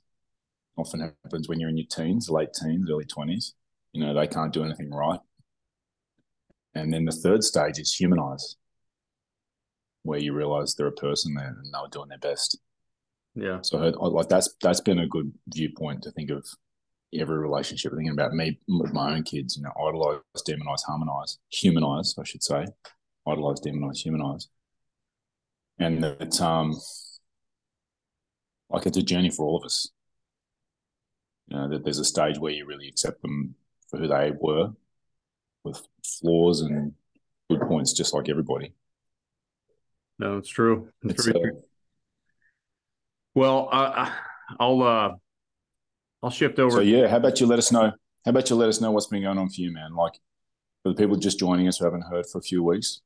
[0.77, 3.55] Often happens when you're in your teens, late teens, early twenties.
[3.93, 5.21] You know they can't do anything right.
[6.75, 8.57] And then the third stage is humanize,
[10.03, 12.59] where you realize they're a person there and they're doing their best.
[13.35, 13.59] Yeah.
[13.63, 16.47] So like that's that's been a good viewpoint to think of
[17.15, 17.93] every relationship.
[17.93, 22.43] Thinking about me with my own kids, you know, idolize, demonize, harmonize, humanize, I should
[22.43, 22.67] say,
[23.27, 24.49] idolize, demonize, humanize,
[25.79, 26.75] and it's um
[28.71, 29.91] like it's a journey for all of us.
[31.49, 33.55] You know, that there's a stage where you really accept them
[33.91, 34.73] for who they were,
[35.63, 36.93] with flaws and
[37.51, 38.73] good points, just like everybody.
[40.19, 40.89] No, it's true.
[41.03, 41.63] It's, it's uh, true.
[43.35, 44.17] Well, I,
[44.61, 45.11] I'll uh,
[46.25, 46.77] I'll shift over.
[46.77, 47.93] So yeah, how about you let us know?
[48.25, 49.95] How about you let us know what's been going on for you, man?
[49.95, 50.15] Like
[50.83, 53.03] for the people just joining us who haven't heard for a few weeks,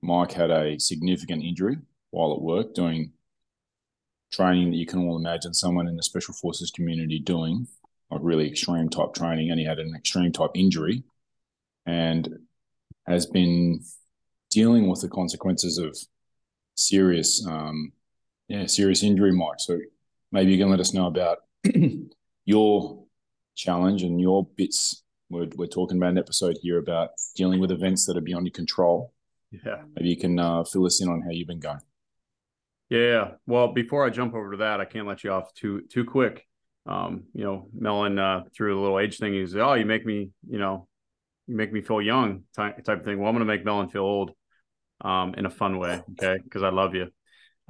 [0.00, 1.76] Mike had a significant injury
[2.10, 3.12] while at work doing
[4.32, 7.68] training that you can all imagine someone in the special forces community doing,
[8.10, 11.04] like really extreme type training, and he had an extreme type injury.
[11.84, 12.38] And
[13.06, 13.82] has been
[14.50, 15.98] dealing with the consequences of
[16.76, 17.92] serious, um,
[18.48, 19.58] yeah, serious injury, Mike.
[19.58, 19.78] So
[20.30, 21.38] maybe you can let us know about
[22.44, 23.04] your
[23.54, 25.02] challenge and your bits.
[25.30, 28.52] We're, we're talking about an episode here about dealing with events that are beyond your
[28.52, 29.12] control.
[29.50, 29.82] Yeah.
[29.96, 31.80] Maybe you can uh, fill us in on how you've been going.
[32.88, 33.32] Yeah.
[33.46, 36.46] Well, before I jump over to that, I can't let you off too too quick.
[36.84, 39.32] Um, you know, Melon uh, through a little age thing.
[39.32, 40.88] He's oh, you make me, you know,
[41.46, 43.18] you make me feel young type type of thing.
[43.18, 44.32] Well, I'm gonna make Melon feel old,
[45.00, 46.38] um, in a fun way, okay?
[46.44, 47.08] Because I love you.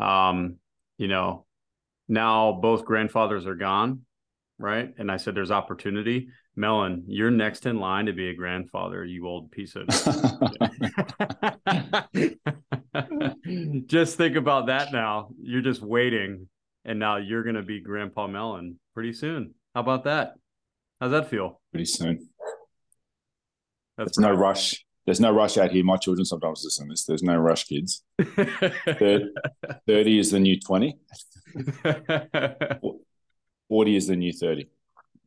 [0.04, 0.56] Um,
[0.98, 1.46] you know,
[2.08, 4.02] now both grandfathers are gone,
[4.62, 4.94] right?
[4.96, 6.28] And I said there's opportunity.
[6.54, 9.88] Melon, you're next in line to be a grandfather, you old piece of.
[13.86, 15.30] just think about that now.
[15.40, 16.48] You're just waiting,
[16.84, 19.54] and now you're going to be Grandpa Melon pretty soon.
[19.74, 20.34] How about that?
[21.00, 21.60] How's that feel?
[21.72, 22.28] Pretty soon.
[23.96, 24.84] That's There's no rush.
[25.04, 25.84] There's no rush out here.
[25.84, 27.04] My children sometimes listen to this.
[27.04, 28.04] There's no rush, kids.
[28.22, 29.32] 30,
[29.88, 30.96] 30 is the new 20.
[33.72, 34.68] 40 is the new 30.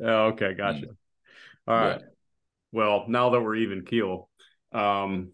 [0.01, 0.85] Oh, okay, gotcha.
[1.67, 1.99] All right.
[1.99, 2.07] Yeah.
[2.71, 4.29] Well, now that we're even keel,
[4.71, 5.31] um,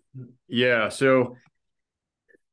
[0.47, 0.87] yeah.
[0.87, 1.35] So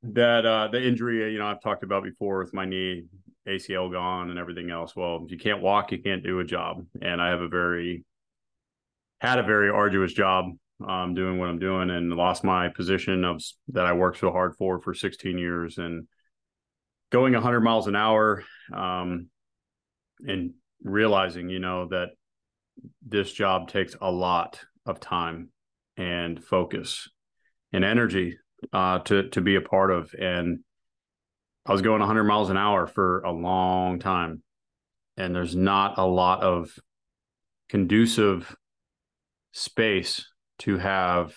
[0.02, 3.04] that uh, the injury, you know, I've talked about before with my knee,
[3.46, 4.96] ACL gone, and everything else.
[4.96, 8.04] Well, if you can't walk, you can't do a job, and I have a very
[9.20, 10.46] had a very arduous job
[10.84, 14.56] um, doing what I'm doing, and lost my position of that I worked so hard
[14.56, 16.08] for for 16 years, and
[17.12, 18.42] going 100 miles an hour,
[18.74, 19.28] um,
[20.26, 20.52] and
[20.82, 22.08] realizing, you know, that
[23.06, 25.50] this job takes a lot of time
[25.96, 27.08] and focus
[27.72, 28.38] and energy
[28.72, 30.14] uh, to to be a part of.
[30.18, 30.60] And
[31.66, 34.42] I was going 100 miles an hour for a long time,
[35.16, 36.70] and there's not a lot of
[37.68, 38.56] conducive
[39.52, 40.26] space
[40.60, 41.34] to have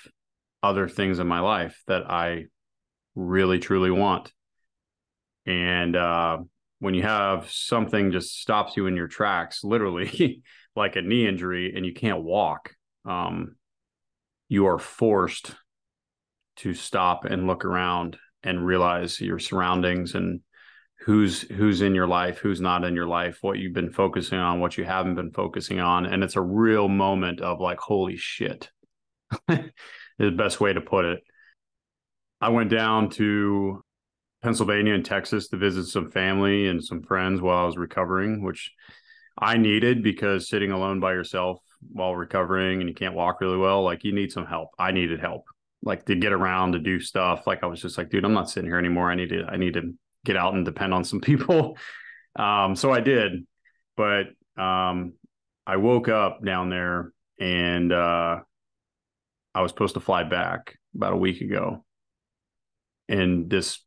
[0.64, 2.46] other things in my life that I
[3.16, 4.32] really truly want.
[5.46, 6.40] And uh,
[6.82, 10.42] when you have something just stops you in your tracks, literally,
[10.76, 12.74] like a knee injury, and you can't walk,
[13.06, 13.56] um,
[14.50, 15.56] you are forced
[16.58, 20.42] to stop and look around and realize your surroundings and
[21.02, 24.60] who's who's in your life who's not in your life what you've been focusing on
[24.60, 26.06] what you haven't been focusing on.
[26.06, 28.70] And it's a real moment of like holy shit
[29.50, 29.60] is
[30.18, 31.22] the best way to put it.
[32.40, 33.84] I went down to
[34.44, 38.72] pennsylvania and texas to visit some family and some friends while i was recovering which
[39.38, 43.84] i needed because sitting alone by yourself while recovering and you can't walk really well
[43.84, 44.70] like you need some help.
[44.78, 45.46] I needed help
[45.84, 47.48] like to get around to do stuff.
[47.48, 49.12] Like i was just like dude i'm not sitting here anymore.
[49.12, 51.78] I need to i need to get out and depend on some people.
[52.36, 53.46] Um so i did
[53.98, 54.28] but
[54.58, 55.14] um
[55.66, 58.40] i woke up down there and uh
[59.54, 61.84] i was supposed to fly back about a week ago.
[63.10, 63.80] And this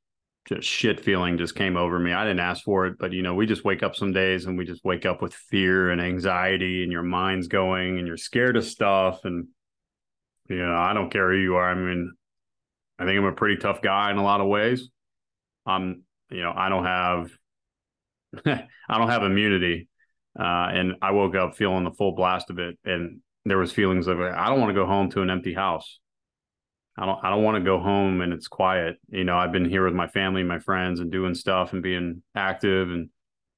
[0.46, 2.12] just shit feeling just came over me.
[2.12, 4.58] I didn't ask for it, but you know, we just wake up some days and
[4.58, 8.56] we just wake up with fear and anxiety and your mind's going and you're scared
[8.56, 9.46] of stuff and
[10.48, 11.70] you know, I don't care who you are.
[11.70, 12.12] I mean,
[12.98, 14.88] I think I'm a pretty tough guy in a lot of ways.
[15.66, 17.30] I'm, you know, I don't have,
[18.46, 19.88] I don't have immunity,
[20.38, 24.06] uh, and I woke up feeling the full blast of it, and there was feelings
[24.06, 25.98] of I don't want to go home to an empty house.
[26.96, 28.96] I don't, I don't want to go home and it's quiet.
[29.08, 32.22] You know, I've been here with my family, my friends, and doing stuff and being
[32.34, 33.08] active, and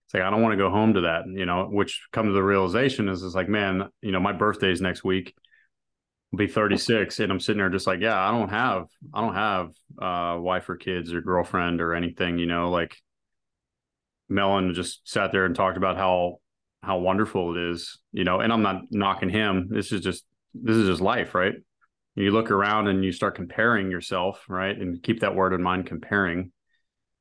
[0.06, 1.24] it's like I don't want to go home to that.
[1.26, 4.80] You know, which comes to the realization is, it's like, man, you know, my birthday's
[4.80, 5.34] next week
[6.32, 9.34] I'll be 36 and i'm sitting there just like yeah i don't have i don't
[9.34, 9.70] have
[10.00, 12.96] uh wife or kids or girlfriend or anything you know like
[14.28, 16.38] melon just sat there and talked about how
[16.82, 20.76] how wonderful it is you know and i'm not knocking him this is just this
[20.76, 21.54] is just life right
[22.16, 25.86] you look around and you start comparing yourself right and keep that word in mind
[25.86, 26.50] comparing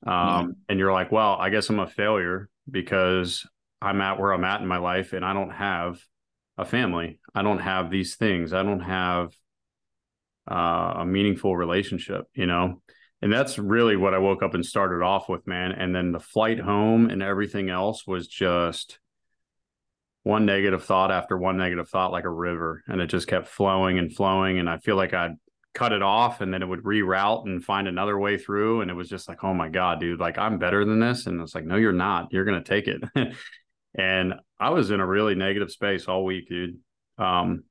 [0.08, 0.47] um yeah.
[0.69, 3.45] and you're like well i guess i'm a failure because
[3.81, 5.99] i'm at where i'm at in my life and i don't have
[6.58, 7.19] a family.
[7.34, 8.53] I don't have these things.
[8.53, 9.34] I don't have
[10.49, 12.81] uh, a meaningful relationship, you know?
[13.21, 15.71] And that's really what I woke up and started off with, man.
[15.71, 18.99] And then the flight home and everything else was just
[20.25, 22.81] one negative thought after one negative thought, like a river.
[22.88, 24.57] And it just kept flowing and flowing.
[24.57, 25.35] And I feel like I'd
[25.75, 28.81] cut it off and then it would reroute and find another way through.
[28.81, 31.27] And it was just like, oh my God, dude, like I'm better than this.
[31.27, 32.29] And it's like, no, you're not.
[32.31, 33.03] You're to take it.
[33.93, 36.79] and I was in a really negative space all week, dude.
[37.19, 37.65] Um,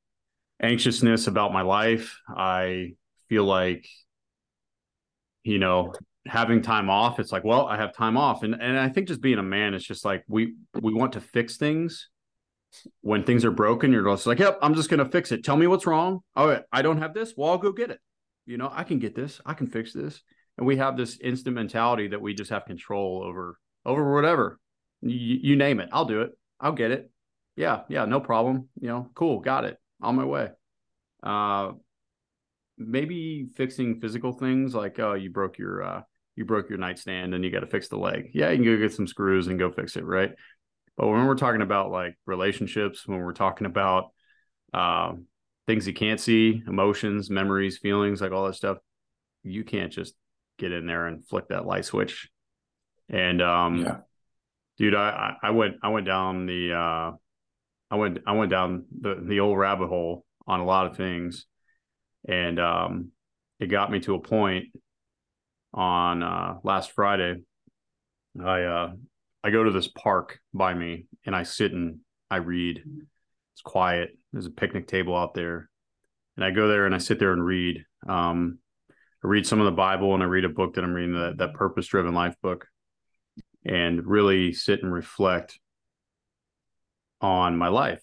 [0.62, 2.16] anxiousness about my life.
[2.28, 2.92] I
[3.28, 3.84] feel like,
[5.42, 5.92] you know,
[6.24, 7.18] having time off.
[7.18, 9.74] It's like, well, I have time off, and and I think just being a man,
[9.74, 12.10] it's just like we we want to fix things.
[13.00, 15.44] When things are broken, you're just like, yep, I'm just gonna fix it.
[15.44, 16.20] Tell me what's wrong.
[16.36, 17.34] Oh, I don't have this.
[17.36, 18.00] Well, I'll go get it.
[18.46, 20.22] you know, I can get this, I can fix this.
[20.58, 24.58] And we have this instant mentality that we just have control over over whatever.
[25.02, 26.32] You, you name it, I'll do it.
[26.60, 27.10] I'll get it.
[27.56, 28.68] Yeah, yeah, no problem.
[28.80, 29.78] You know, cool, got it.
[30.00, 30.50] On my way.
[31.22, 31.72] Uh
[32.76, 36.02] maybe fixing physical things like oh you broke your uh
[36.36, 38.30] you broke your nightstand and you got to fix the leg.
[38.34, 40.32] Yeah, you can go get some screws and go fix it, right?
[40.96, 44.10] But when we're talking about like relationships, when we're talking about
[44.72, 45.12] uh,
[45.66, 48.78] things you can't see, emotions, memories, feelings, like all that stuff,
[49.42, 50.14] you can't just
[50.58, 52.28] get in there and flick that light switch.
[53.08, 53.96] And um, yeah.
[54.78, 57.12] dude, I I went I went down the uh,
[57.90, 61.46] I went I went down the the old rabbit hole on a lot of things,
[62.26, 63.10] and um,
[63.60, 64.66] it got me to a point
[65.72, 67.36] on uh, last Friday.
[68.42, 68.92] I uh,
[69.44, 71.98] I go to this park by me and I sit and
[72.30, 72.82] I read.
[73.52, 74.16] It's quiet.
[74.32, 75.68] There's a picnic table out there,
[76.36, 77.84] and I go there and I sit there and read.
[78.08, 78.58] Um,
[78.90, 81.36] I read some of the Bible and I read a book that I'm reading that
[81.38, 82.66] that purpose driven life book,
[83.66, 85.60] and really sit and reflect
[87.20, 88.02] on my life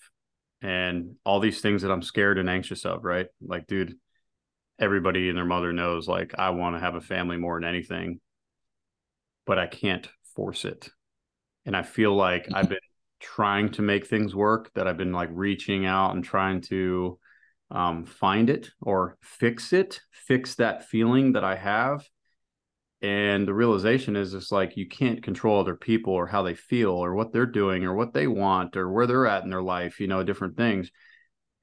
[0.61, 3.03] and all these things that I'm scared and anxious of.
[3.03, 3.97] Right, like, dude,
[4.79, 8.21] everybody and their mother knows like I want to have a family more than anything,
[9.47, 10.87] but I can't force it.
[11.65, 12.79] And I feel like I've been
[13.19, 17.19] trying to make things work, that I've been like reaching out and trying to
[17.69, 22.07] um, find it or fix it, fix that feeling that I have.
[23.01, 26.91] And the realization is it's like you can't control other people or how they feel
[26.91, 29.99] or what they're doing or what they want or where they're at in their life,
[29.99, 30.91] you know, different things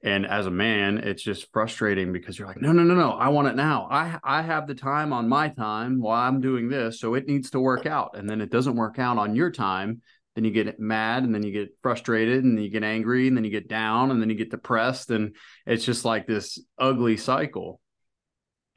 [0.03, 3.27] and as a man it's just frustrating because you're like no no no no i
[3.27, 3.87] want it now.
[3.91, 7.49] I i have the time on my time while i'm doing this so it needs
[7.51, 8.15] to work out.
[8.17, 10.01] And then it doesn't work out on your time
[10.35, 13.43] then you get mad and then you get frustrated and you get angry and then
[13.43, 15.35] you get down and then you get depressed and
[15.65, 17.81] it's just like this ugly cycle.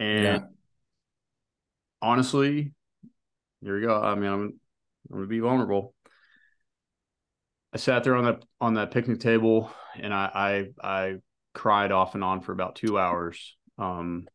[0.01, 0.39] And yeah.
[2.01, 2.73] honestly
[3.63, 4.01] here we go.
[4.01, 4.61] I mean i'm,
[5.11, 5.95] I'm gonna be vulnerable
[7.73, 11.15] I sat there on that on that picnic table and I I, I
[11.55, 13.57] cried off and on for about two hours.
[13.79, 14.27] Um,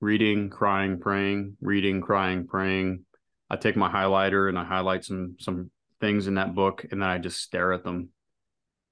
[0.00, 3.04] reading, crying, praying, reading, crying, praying.
[3.50, 7.08] I take my highlighter and I highlight some some things in that book and then
[7.08, 8.10] I just stare at them.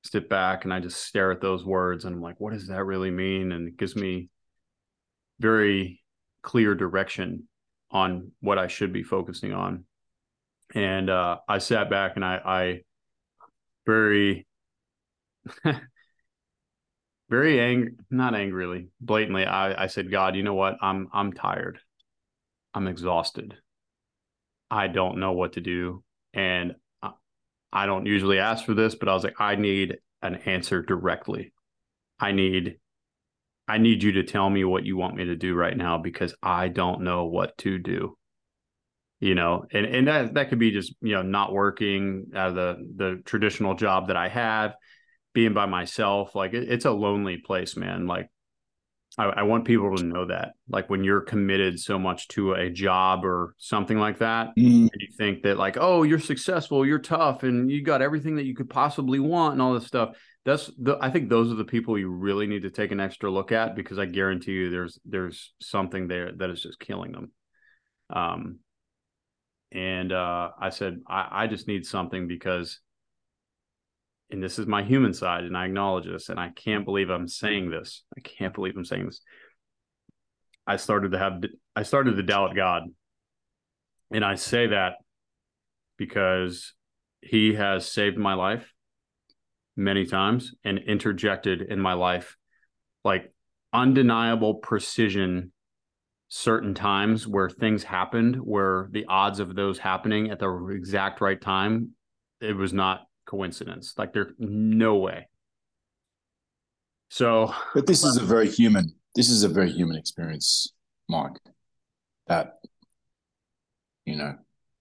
[0.05, 2.85] Sit back and I just stare at those words and I'm like, what does that
[2.85, 3.53] really mean?
[3.53, 4.29] And it gives me
[5.39, 6.01] very
[6.43, 7.49] clear direction
[7.93, 9.85] on what I should be focusing on.
[10.75, 12.81] And uh, I sat back and I, I
[13.87, 14.47] very
[17.31, 20.77] very angry not angrily blatantly I, I said god you know what?
[20.81, 21.79] I'm i'm tired.
[22.75, 23.55] I'm exhausted.
[24.71, 26.03] I don't know what to do.
[26.33, 27.11] And I,
[27.71, 31.53] I don't usually ask for this but i was like i need an answer directly.
[32.21, 32.79] I need
[33.69, 36.35] i need you to tell me what you want me to do right now because
[36.43, 38.17] i don't know what to do
[39.23, 42.55] you know and and that that could be just you know not working out of
[42.57, 44.75] the the traditional job that i have
[45.33, 48.29] being by myself like it, it's a lonely place man like
[49.19, 52.71] I, I, want people to know that like when you're committed so much to a
[52.71, 54.89] job or something like that mm.
[54.91, 58.47] and you think that like oh you're successful you're tough and you got everything that
[58.47, 61.65] you could possibly want and all this stuff that's the i think those are the
[61.65, 64.99] people you really need to take an extra look at because i guarantee you there's
[65.05, 67.31] there's something there that is just killing them
[68.11, 68.59] um
[69.73, 72.81] and uh, I said, I, I just need something because,
[74.31, 77.29] and this is my human side, and I acknowledge this, and I can't believe I'm
[77.29, 78.05] saying this.
[78.17, 79.21] I can't believe I'm saying this.
[80.67, 81.43] I started to have,
[81.75, 82.85] I started to doubt God.
[84.13, 84.97] And I say that
[85.97, 86.75] because
[87.23, 88.71] he has saved my life
[89.75, 92.37] many times and interjected in my life
[93.05, 93.33] like
[93.73, 95.53] undeniable precision
[96.35, 101.43] certain times where things happened where the odds of those happening at the exact right
[101.43, 101.91] time
[102.41, 103.93] it was not coincidence.
[103.99, 105.29] Like there's no way.
[107.11, 110.73] So but this is a very human this is a very human experience
[111.07, 111.39] mike
[112.29, 112.61] that
[114.07, 114.35] you know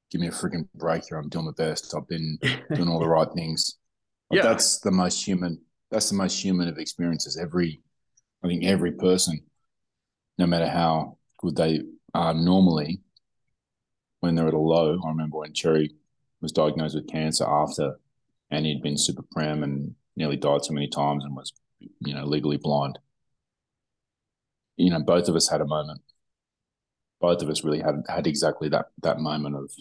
[0.09, 1.17] give me a freaking break here.
[1.17, 1.93] I'm doing my best.
[1.93, 2.39] I've been
[2.73, 3.77] doing all the right things.
[4.31, 4.43] Yeah.
[4.43, 5.59] that's the most human
[5.89, 7.37] that's the most human of experiences.
[7.37, 7.81] Every
[8.41, 9.41] i think every person
[10.37, 11.81] no matter how good they
[12.13, 13.01] are normally
[14.19, 14.99] when they're at a low.
[15.03, 15.91] I remember when Cherry
[16.41, 17.99] was diagnosed with cancer after
[18.49, 22.25] and he'd been super prim and nearly died so many times and was, you know,
[22.25, 22.99] legally blind.
[24.77, 26.01] You know, both of us had a moment.
[27.19, 29.71] Both of us really had had exactly that that moment of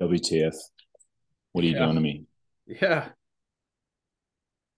[0.00, 0.54] WTF.
[1.52, 1.84] What are you yeah.
[1.84, 2.24] doing to me?
[2.66, 3.08] Yeah.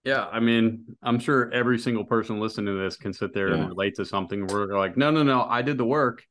[0.04, 3.54] Yeah, I mean, I'm sure every single person listening to this can sit there Yeah.
[3.60, 6.24] and relate to something where they're like, no, no, no, I did the work.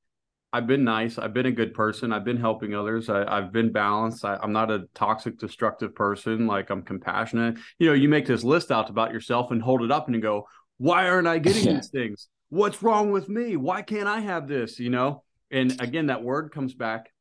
[0.54, 1.18] I've been nice.
[1.18, 2.12] I've been a good person.
[2.12, 3.08] I've been helping others.
[3.08, 4.26] I, I've been balanced.
[4.26, 6.46] I, I'm not a toxic, destructive person.
[6.46, 7.58] Like I'm compassionate.
[7.80, 10.22] You know, you make this list out about yourself and hold it up and you
[10.22, 10.46] go,
[10.78, 11.74] why aren't I getting Yeah.
[11.76, 12.28] these things?
[12.50, 13.56] What's wrong with me?
[13.56, 14.78] Why can't I have this?
[14.78, 15.24] You know?
[15.52, 17.14] And again, that word comes back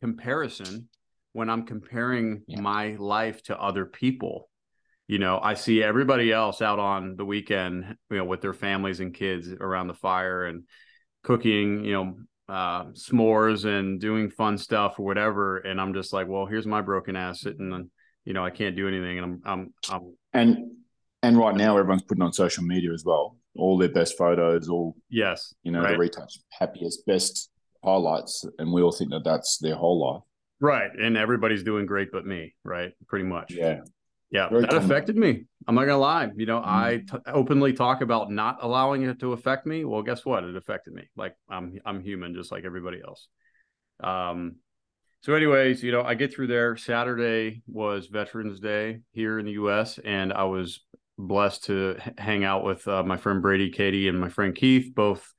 [0.00, 0.88] comparison
[1.32, 2.60] when I'm comparing Yeah.
[2.62, 4.48] my life to other people.
[5.10, 9.00] You know, I see everybody else out on the weekend, you know, with their families
[9.00, 10.62] and kids around the fire and
[11.24, 12.14] cooking, you know,
[12.48, 15.56] uh, s'mores and doing fun stuff or whatever.
[15.56, 17.90] And I'm just like, well, here's my broken ass sitting and,
[18.24, 19.18] you know, I can't do anything.
[19.18, 20.58] And I'm, I'm, I'm, And
[21.24, 23.36] and right now everyone's putting on social media as well.
[23.56, 25.90] All their best photos, all yes, you know, right.
[25.90, 27.50] the retouch, happiest, best
[27.82, 30.22] highlights, and we all think that that's their whole life.
[30.60, 30.90] right.
[30.96, 32.92] And everybody's doing great but me, right?
[33.08, 33.52] Pretty much.
[33.52, 33.80] Yeah,
[34.30, 34.84] Yeah, Very that common.
[34.84, 35.44] affected me.
[35.66, 36.30] I'm not gonna lie.
[36.36, 36.66] You know, Mhm.
[36.66, 39.84] I t- openly talk about not allowing it to affect me.
[39.84, 40.44] Well, guess what?
[40.44, 41.08] It affected me.
[41.16, 43.28] Like I'm I'm human, just like everybody else.
[44.00, 44.56] Um.
[45.22, 46.76] So, anyways, you know, I get through there.
[46.78, 50.80] Saturday was Veterans Day here in the U.S., and I was
[51.18, 54.94] blessed to h- hang out with uh, my friend Brady, Katie, and my friend Keith,
[54.94, 55.30] both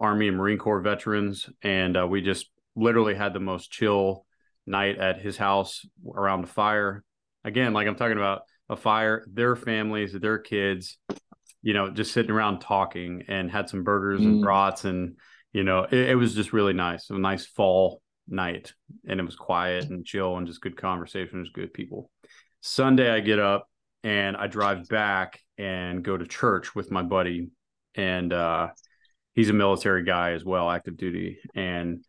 [0.00, 4.24] Army and Marine Corps veterans, and uh, we just literally had the most chill
[4.66, 5.84] night at his house
[6.14, 7.04] around the fire
[7.46, 10.98] again, like I'm talking about a fire, their families, their kids,
[11.62, 14.42] you know, just sitting around talking and had some burgers and Mm.
[14.42, 15.16] brats and
[15.52, 17.08] you know, it, it was just really nice.
[17.08, 18.74] A nice fall night
[19.08, 22.10] and it was quiet and chill and just good conversation, just good people.
[22.60, 23.68] Sunday I get up
[24.04, 27.48] and I drive back and go to church with my buddy
[27.94, 28.68] and uh
[29.34, 32.04] he's a military guy as well, active duty and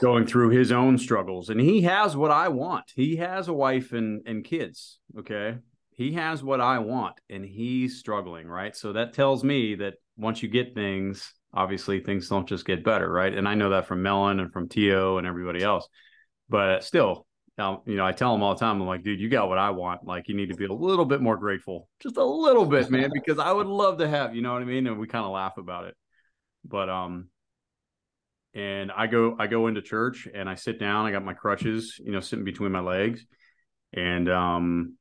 [0.00, 2.92] going through his own struggles and he has what I want.
[2.94, 5.58] He has a wife and and kids, okay?
[5.90, 8.74] He has what I want and he's struggling, right?
[8.74, 13.10] So that tells me that once you get things, obviously things don't just get better,
[13.10, 13.32] right?
[13.32, 15.86] And I know that from Melon and from Tio and everybody else.
[16.48, 17.26] But still,
[17.58, 19.58] um, you know, I tell him all the time, I'm like, dude, you got what
[19.58, 20.04] I want.
[20.04, 23.10] Like, you need to be a little bit more grateful, just a little bit, man,
[23.12, 24.86] because I would love to have, you know what I mean?
[24.86, 25.94] And we kind of laugh about it.
[26.64, 27.28] But um,
[28.54, 31.06] and I go I go into church and I sit down.
[31.06, 33.24] I got my crutches, you know, sitting between my legs,
[33.92, 34.96] and um,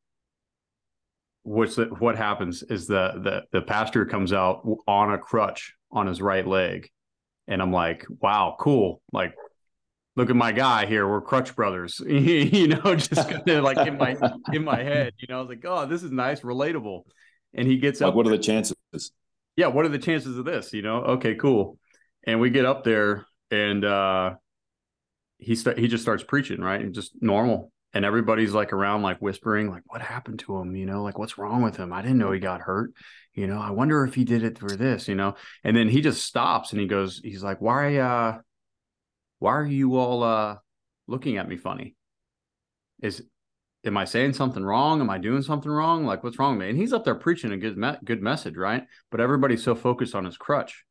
[1.44, 6.08] what's the, what happens is the the the pastor comes out on a crutch on
[6.08, 6.90] his right leg,
[7.48, 9.34] and I'm like, wow, cool, like.
[10.18, 11.08] Look at my guy here.
[11.08, 12.96] We're crutch brothers, you know.
[12.96, 14.18] Just kind of like in my
[14.52, 15.38] in my head, you know.
[15.38, 17.04] I was like, "Oh, this is nice, relatable."
[17.54, 18.76] And he gets like up what are the chances?
[19.56, 20.74] yeah, what are the chances of this?
[20.74, 21.78] You know, okay, cool.
[22.28, 24.36] And we get up there and uh
[25.38, 26.82] he st- he just starts preaching, right?
[26.82, 27.72] And just normal.
[27.94, 30.76] And everybody's like around like whispering, like, what happened to him?
[30.76, 31.92] You know, like what's wrong with him?
[31.92, 32.94] I didn't know he got hurt.
[33.34, 35.36] You know, I wonder if he did it for this, you know.
[35.64, 38.40] And then he just stops and he goes, he's like, Why uh
[39.40, 40.58] why are you all uh
[41.08, 41.96] looking at me funny?
[43.02, 43.24] Is
[43.84, 45.02] am I saying something wrong?
[45.02, 46.06] Am I doing something wrong?
[46.06, 46.70] Like, what's wrong with me?
[46.70, 48.84] And he's up there preaching a good, me- good message, right?
[49.10, 50.86] But everybody's so focused on his crutch.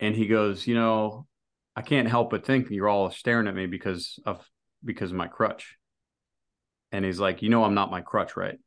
[0.00, 1.26] And he goes, you know,
[1.74, 4.44] I can't help but think you're all staring at me because of
[4.84, 5.76] because of my crutch.
[6.90, 8.58] And he's like, you know, I'm not my crutch, right?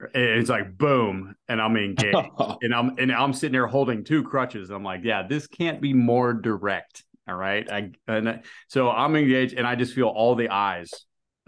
[0.00, 2.16] And it's like boom, and I'm engaged,
[2.62, 4.70] and I'm and I'm sitting there holding two crutches.
[4.70, 7.04] I'm like, yeah, this can't be more direct.
[7.28, 10.90] All right, I and so I'm engaged, and I just feel all the eyes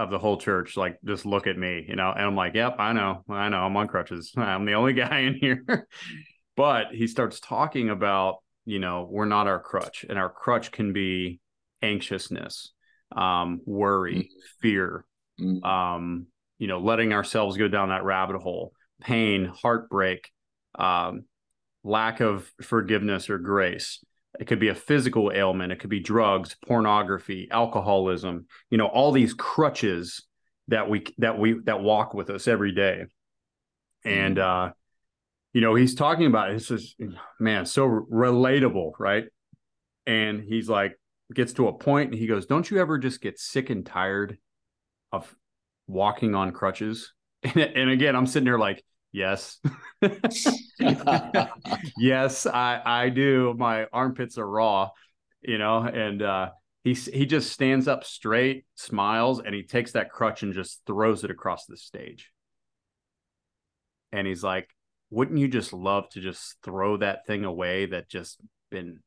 [0.01, 2.77] of the whole church like just look at me, you know, and I'm like, yep,
[2.79, 4.33] I know, I know, I'm on crutches.
[4.35, 5.87] I'm the only guy in here.
[6.57, 8.37] but he starts talking about,
[8.71, 11.41] you know, we're not our crutch, and our crutch can be
[11.83, 12.73] anxiousness,
[13.17, 15.05] um, worry, fear,
[15.41, 15.65] Mm.
[15.65, 16.27] um,
[16.59, 20.31] you know, letting ourselves go down that rabbit hole, pain, heartbreak,
[20.79, 21.25] um,
[21.83, 24.05] lack of forgiveness or grace.
[24.39, 25.73] It could be a physical ailment.
[25.73, 28.47] It could be drugs, pornography, alcoholism.
[28.71, 30.25] You know, all these crutches
[30.69, 33.07] that we that we that walk with us every day.
[34.05, 34.73] And uh,
[35.53, 36.55] you know, he's talking about it.
[36.55, 36.97] This is
[37.39, 39.25] man, so relatable, right?
[40.07, 40.99] And he's like,
[41.35, 44.39] gets to a point, and he goes, "Don't you ever just get sick and tired
[45.13, 45.35] of
[45.87, 49.59] walking on crutches?" And, and again, I'm sitting there like, "Yes."
[51.97, 53.55] yes, I I do.
[53.57, 54.91] My armpits are raw,
[55.41, 56.51] you know, and uh
[56.85, 61.25] he he just stands up straight, smiles, and he takes that crutch and just throws
[61.25, 62.31] it across the stage.
[64.13, 64.69] And he's like,
[65.11, 68.41] "Wouldn't you just love to just throw that thing away that just
[68.71, 69.01] been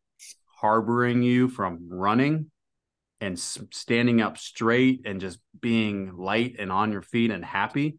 [0.58, 2.52] harboring you from running
[3.22, 7.98] and standing up straight and just being light and on your feet and happy?"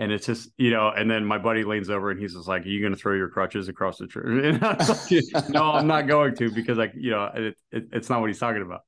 [0.00, 2.64] And it's just, you know, and then my buddy leans over and he's just like,
[2.64, 4.52] Are you going to throw your crutches across the tree?
[4.60, 8.30] Like, no, I'm not going to because, like, you know, it, it, it's not what
[8.30, 8.82] he's talking about.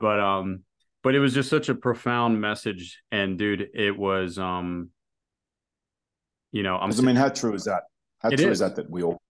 [0.00, 0.62] But, um,
[1.02, 3.02] but it was just such a profound message.
[3.12, 4.90] And dude, it was, um,
[6.52, 7.82] you know, I'm, I mean, how true is that?
[8.20, 8.52] How It true is.
[8.52, 9.20] is that that we all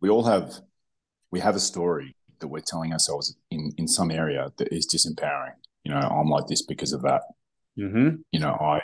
[0.00, 0.60] we all have
[1.30, 5.56] we have a story that we're telling ourselves in in some area that is disempowering.
[5.84, 7.22] You know, I'm like this because of that.
[7.78, 8.24] Mhm.
[8.32, 8.80] You know, I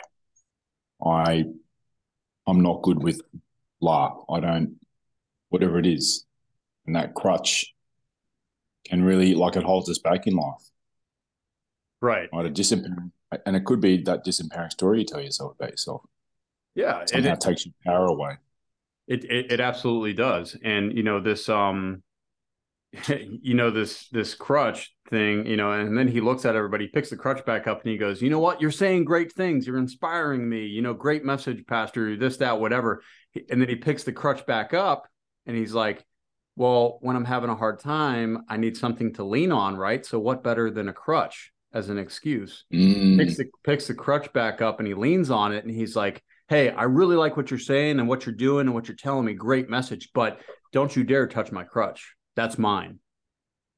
[1.05, 1.45] I
[2.47, 3.21] I'm not good with
[3.81, 4.23] blah.
[4.29, 4.79] I don't
[5.49, 6.25] whatever it is.
[6.85, 7.73] And that crutch
[8.85, 10.63] can really like it holds us back in life.
[12.01, 12.29] right.
[12.31, 12.45] Right.
[12.45, 13.11] A disempowering
[13.45, 16.01] and it could be that disempowering story you tell yourself about yourself.
[16.75, 16.99] Yeah.
[17.01, 18.37] And Somehow it, takes your power away.
[19.07, 20.55] It, it it absolutely does.
[20.63, 22.03] And you know this um
[23.07, 26.91] you know this this crutch thing, you know, and then he looks at everybody, he
[26.91, 28.61] picks the crutch back up and he goes, "You know what?
[28.61, 29.67] You're saying great things.
[29.67, 30.65] You're inspiring me.
[30.65, 33.01] You know, great message, pastor, this that whatever."
[33.49, 35.07] And then he picks the crutch back up
[35.45, 36.05] and he's like,
[36.55, 40.05] "Well, when I'm having a hard time, I need something to lean on, right?
[40.05, 43.17] So what better than a crutch as an excuse?" Mm.
[43.17, 46.23] picks the picks the crutch back up and he leans on it and he's like,
[46.49, 49.25] "Hey, I really like what you're saying and what you're doing and what you're telling
[49.25, 49.33] me.
[49.33, 50.39] Great message, but
[50.71, 52.13] don't you dare touch my crutch.
[52.35, 52.99] That's mine."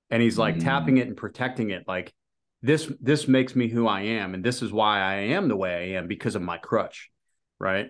[0.09, 0.63] And he's like Mm.
[0.63, 2.13] tapping it and protecting it like
[2.61, 5.93] this this makes me who I am and this is why I am the way
[5.93, 7.09] I am because of my crutch,
[7.59, 7.89] right?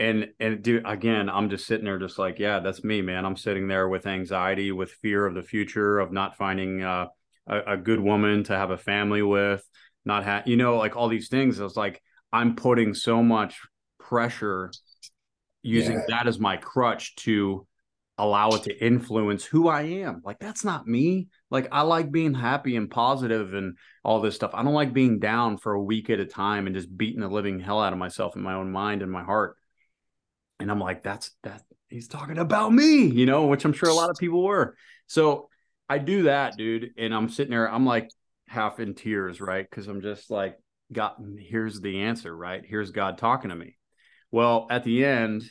[0.00, 3.24] And and dude, again, I'm just sitting there just like, yeah, that's me, man.
[3.24, 7.06] I'm sitting there with anxiety, with fear of the future, of not finding uh,
[7.46, 9.62] a, a good woman to have a family with,
[10.04, 11.60] not have, you know, like all these things.
[11.60, 12.02] I was like,
[12.32, 13.60] I'm putting so much
[14.12, 14.70] pressure
[15.62, 16.04] using Yeah.
[16.08, 17.66] that as my crutch to
[18.18, 20.20] allow it to influence who I am.
[20.22, 21.28] Like that's not me.
[21.50, 24.50] Like I like being happy and positive and all this stuff.
[24.52, 27.28] I don't like being down for a week at a time and just beating the
[27.28, 29.56] living hell out of myself in my own mind and my heart.
[30.60, 33.94] And I'm like, that's that he's talking about me, you know, which I'm sure a
[33.94, 34.76] lot of people were.
[35.06, 35.48] So
[35.88, 36.90] I do that, dude.
[36.98, 38.10] And I'm sitting there, I'm like
[38.46, 39.68] half in tears, right?
[39.68, 40.58] Because I'm just like,
[40.92, 42.62] God, here's the answer, right?
[42.62, 43.78] Here's God talking to me.
[44.32, 45.44] Well, at the end,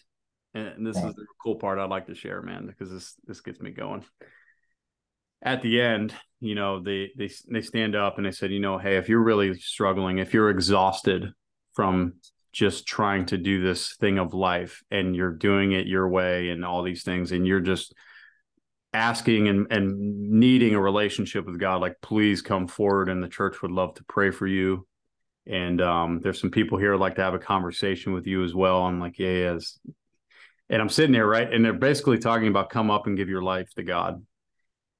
[0.53, 3.61] and this is the cool part I'd like to share, man, because this this gets
[3.61, 4.03] me going.
[5.41, 8.77] At the end, you know, they they they stand up and they said, you know,
[8.77, 11.31] hey, if you're really struggling, if you're exhausted
[11.73, 12.15] from
[12.51, 16.65] just trying to do this thing of life and you're doing it your way and
[16.65, 17.93] all these things, and you're just
[18.93, 23.61] asking and, and needing a relationship with God, like please come forward and the church
[23.61, 24.85] would love to pray for you.
[25.47, 28.83] And um, there's some people here like to have a conversation with you as well.
[28.83, 29.57] I'm like, yeah, yeah.
[30.69, 31.51] And I'm sitting there, right?
[31.51, 34.23] And they're basically talking about come up and give your life to God.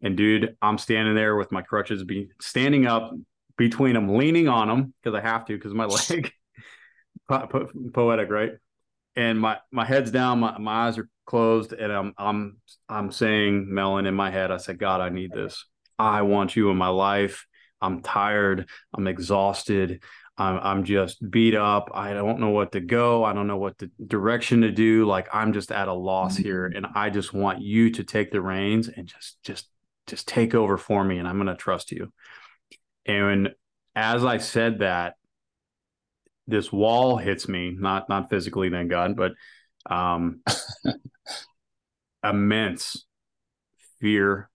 [0.01, 3.13] And dude, I'm standing there with my crutches, be standing up
[3.57, 6.33] between them, leaning on them because I have to because my leg.
[7.27, 8.51] Po- po- poetic, right?
[9.15, 12.57] And my my head's down, my, my eyes are closed, and I'm I'm
[12.89, 15.65] I'm saying, Melon, in my head, I said, God, I need this.
[15.99, 17.45] I want you in my life.
[17.81, 18.69] I'm tired.
[18.93, 20.03] I'm exhausted.
[20.38, 21.91] I'm I'm just beat up.
[21.93, 23.23] I don't know what to go.
[23.23, 25.05] I don't know what the direction to do.
[25.05, 28.41] Like I'm just at a loss here, and I just want you to take the
[28.41, 29.67] reins and just just
[30.07, 32.11] just take over for me, and I'm going to trust you.
[33.05, 33.49] And
[33.95, 35.15] as I said that,
[36.47, 39.34] this wall hits me, not not physically, thank God, but
[39.89, 40.41] um
[42.23, 43.05] immense
[43.99, 44.49] fear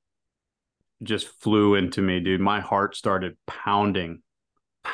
[1.02, 2.40] just flew into me, dude.
[2.40, 4.22] My heart started pounding,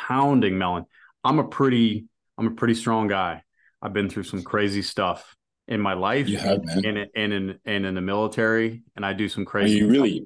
[0.07, 0.84] pounding, Melon.
[1.24, 2.07] I'm a pretty,
[2.38, 3.43] I'm a pretty strong guy.
[3.80, 5.34] I've been through some crazy stuff
[5.68, 6.84] in my life, You have, man.
[6.84, 9.76] and and in and in the military, and I do some Well, crazy.
[9.78, 10.24] you really,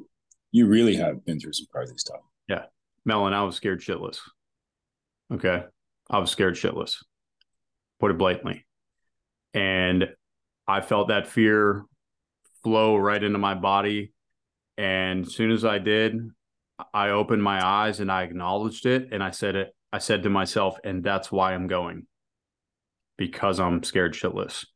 [0.53, 2.21] you really have been through some crazy stuff.
[2.49, 2.65] Yeah.
[3.05, 4.19] Melon, I was scared shitless.
[5.33, 5.65] Okay.
[6.11, 6.97] I was scared shitless.
[8.01, 8.65] Put it blatantly.
[9.55, 10.09] And
[10.69, 11.85] I felt that fear
[12.63, 14.13] flow right into my body.
[14.79, 16.31] And as soon as I did,
[16.93, 19.09] I opened my eyes and I acknowledged it.
[19.13, 22.07] And I said it, I said to myself, and that's why I'm going
[23.17, 24.67] because I'm scared shitless.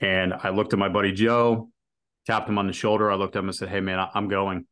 [0.00, 1.70] And I looked at my buddy Joe,
[2.26, 3.10] tapped him on the shoulder.
[3.10, 4.66] I looked at him and said, Hey, man, I'm going.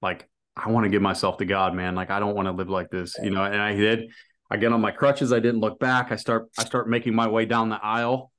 [0.00, 1.94] Like, I want to give myself to God, man.
[1.94, 3.44] Like I don't want to live like this, you know.
[3.44, 4.10] And I did.
[4.50, 5.32] I get on my crutches.
[5.32, 6.12] I didn't look back.
[6.12, 6.48] I start.
[6.58, 8.30] I start making my way down the aisle,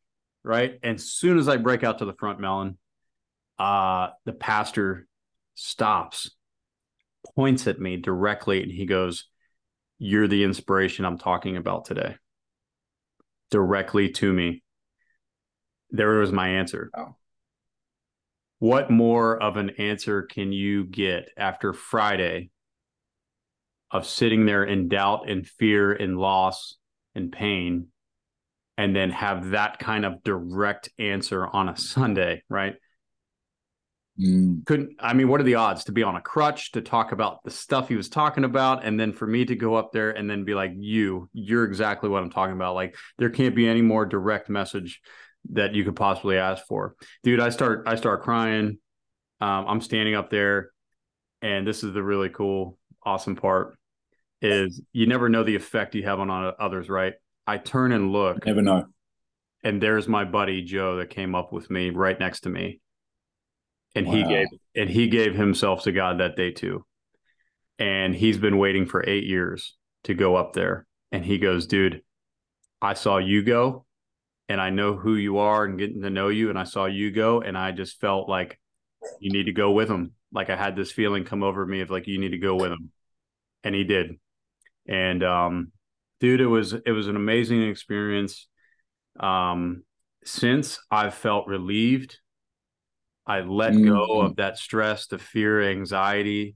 [0.43, 0.79] right.
[0.81, 2.77] And as soon as I break out to the front, Melon,
[3.59, 5.07] uh, the pastor
[5.55, 6.31] stops,
[7.35, 9.29] points at me directly, and he goes,
[9.97, 12.17] "You're the inspiration I'm talking about today."
[13.51, 14.63] Directly to me.
[15.91, 16.89] There was my answer.
[16.95, 17.17] Wow.
[18.59, 22.49] What more of an answer can you get after Friday
[23.91, 26.77] of sitting there in doubt and fear and loss
[27.13, 27.87] and pain
[28.77, 32.75] and then have that kind of direct answer on a Sunday, right?
[34.19, 34.65] Mm.
[34.65, 37.43] Couldn't I mean, what are the odds to be on a crutch to talk about
[37.43, 40.29] the stuff he was talking about, and then for me to go up there and
[40.29, 43.81] then be like, "You, you're exactly what I'm talking about." Like, there can't be any
[43.81, 45.01] more direct message
[45.51, 47.41] that you could possibly ask for, dude.
[47.41, 48.79] I start, I start crying.
[49.41, 50.71] Um, I'm standing up there,
[51.41, 53.77] and this is the really cool, awesome part:
[54.41, 57.15] is you never know the effect you have on others, right?
[57.45, 58.85] I turn and look, Never know.
[59.61, 62.79] and there's my buddy Joe that came up with me right next to me
[63.95, 66.85] and he gave and he gave himself to God that day too.
[67.79, 72.01] And he's been waiting for 8 years to go up there and he goes, "Dude,
[72.81, 73.85] I saw you go
[74.49, 77.11] and I know who you are and getting to know you and I saw you
[77.11, 78.59] go and I just felt like
[79.19, 80.11] you need to go with him.
[80.31, 82.71] Like I had this feeling come over me of like you need to go with
[82.71, 82.91] him."
[83.63, 84.19] And he did.
[84.87, 85.71] And um
[86.19, 88.47] dude, it was it was an amazing experience.
[89.19, 89.83] Um
[90.23, 92.19] since I've felt relieved
[93.27, 96.55] I let go of that stress, the fear, anxiety,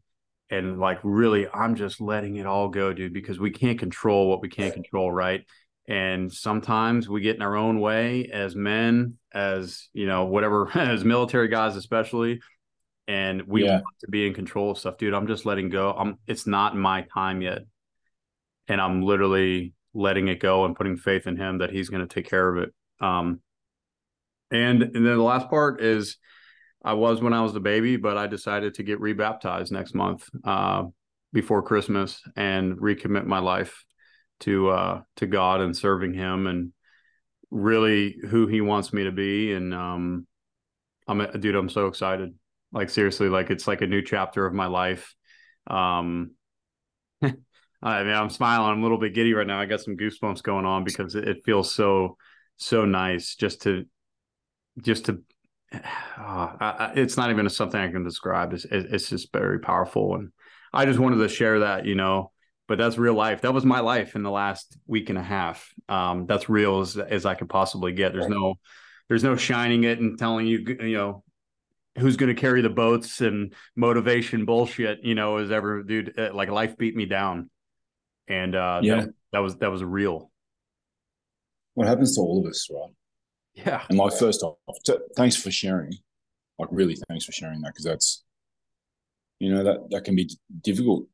[0.50, 4.42] and like really, I'm just letting it all go, dude, because we can't control what
[4.42, 5.46] we can't control, right?
[5.88, 11.04] And sometimes we get in our own way as men, as you know, whatever, as
[11.04, 12.42] military guys, especially,
[13.08, 13.78] and we Yeah.
[13.82, 15.14] want to be in control of stuff, dude.
[15.14, 15.92] I'm just letting go.
[15.92, 16.18] I'm.
[16.28, 17.64] It's not my time yet,
[18.68, 22.14] and I'm literally letting it go and putting faith in Him that He's going to
[22.14, 22.74] take care of it.
[23.00, 23.42] Um,
[24.52, 26.18] and, and then the last part is
[26.84, 30.30] I was when I was a baby, but I decided to get rebaptized next month
[30.44, 30.86] uh,
[31.34, 33.84] before Christmas and recommit my life
[34.42, 36.72] to uh, to God and serving Him and
[37.52, 39.54] really who He wants me to be.
[39.54, 40.28] And um,
[41.08, 41.56] I'm a dude.
[41.56, 42.34] I'm so excited.
[42.72, 45.16] Like seriously, like it's like a new chapter of my life.
[45.68, 46.32] Um,
[47.22, 48.72] I mean, I'm smiling.
[48.72, 49.60] I'm a little bit giddy right now.
[49.60, 52.18] I got some goosebumps going on because it, it feels so
[52.58, 53.86] so nice just to
[54.82, 55.22] just to
[56.20, 58.54] uh, I, it's not even something I can describe.
[58.54, 60.32] It's, it's just very powerful, and
[60.74, 62.32] I just wanted to share that, you know.
[62.68, 63.42] But that's real life.
[63.42, 65.74] That was my life in the last week and a half.
[65.88, 68.14] Um, that's real as as I could possibly get.
[68.14, 68.56] There's no,
[69.08, 71.24] there's no shining it and telling you, you know,
[71.98, 75.04] who's going to carry the boats and motivation bullshit.
[75.04, 76.20] You know, is ever, dude.
[76.20, 77.50] uh, Like life beat me down,
[78.28, 78.96] and uh, Yeah.
[78.98, 80.30] that, that was that was real.
[81.74, 82.92] What happens to all of us, right?
[83.56, 85.94] Yeah, And like, first off, t- thanks for sharing.
[86.60, 88.24] Like, really, thanks for sharing that because that's,
[89.40, 90.30] you know, that that can be
[90.62, 91.08] difficult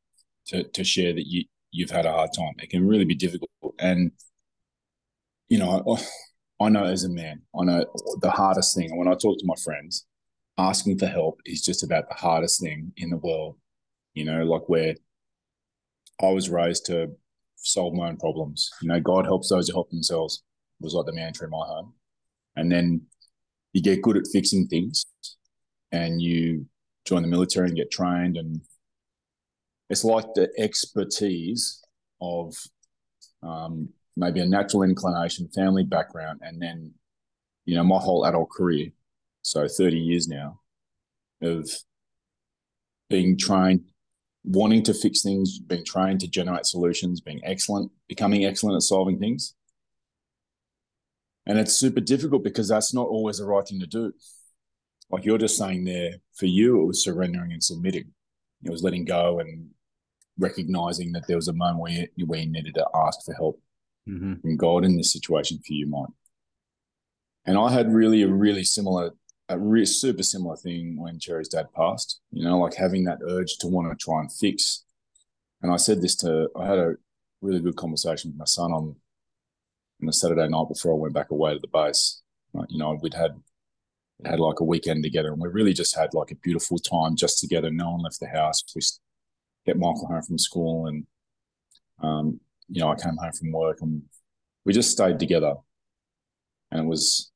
[0.46, 2.54] to to share that you you've had a hard time.
[2.58, 4.12] It can really be difficult, and
[5.48, 5.96] you know,
[6.60, 7.84] I, I know as a man, I know
[8.20, 8.96] the hardest thing.
[8.96, 10.06] When I talk to my friends,
[10.58, 13.56] asking for help is just about the hardest thing in the world.
[14.14, 14.94] You know, like where
[16.22, 17.12] I was raised to
[17.56, 18.70] solve my own problems.
[18.80, 20.42] You know, God helps those who help themselves
[20.80, 21.94] was like the mantra in my home
[22.56, 23.02] and then
[23.72, 25.06] you get good at fixing things
[25.92, 26.66] and you
[27.04, 28.60] join the military and get trained and
[29.88, 31.82] it's like the expertise
[32.20, 32.54] of
[33.42, 36.92] um, maybe a natural inclination family background and then
[37.64, 38.88] you know my whole adult career
[39.42, 40.60] so 30 years now
[41.42, 41.70] of
[43.08, 43.84] being trained
[44.44, 49.18] wanting to fix things being trained to generate solutions being excellent becoming excellent at solving
[49.18, 49.54] things
[51.46, 54.12] and it's super difficult because that's not always the right thing to do.
[55.10, 58.12] Like you're just saying there, for you, it was surrendering and submitting.
[58.64, 59.70] It was letting go and
[60.38, 63.60] recognizing that there was a moment where you, where you needed to ask for help
[64.06, 66.10] hmm from God in this situation for you, Mike.
[67.44, 69.12] And I had really a really similar,
[69.48, 72.20] a re- super similar thing when Cherry's dad passed.
[72.30, 74.84] You know, like having that urge to want to try and fix.
[75.62, 76.94] And I said this to, I had a
[77.40, 78.96] really good conversation with my son on,
[80.00, 82.22] on the Saturday night before I went back away to the base.
[82.52, 83.40] Like, you know, we'd had
[84.18, 87.16] we'd had like a weekend together, and we really just had like a beautiful time
[87.16, 87.70] just together.
[87.70, 88.62] No one left the house.
[88.74, 88.82] We
[89.66, 91.06] get Michael home from school, and
[92.02, 94.02] um, you know, I came home from work, and
[94.64, 95.54] we just stayed together.
[96.70, 97.30] And it was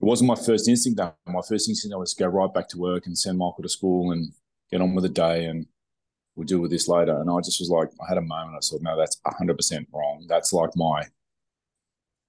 [0.00, 0.98] it wasn't my first instinct.
[0.98, 1.14] Though.
[1.26, 4.12] My first instinct was to go right back to work and send Michael to school
[4.12, 4.32] and
[4.70, 5.66] get on with the day, and
[6.34, 7.20] we'll deal with this later.
[7.20, 8.56] And I just was like, I had a moment.
[8.56, 10.26] I said, no, that's hundred percent wrong.
[10.28, 11.04] That's like my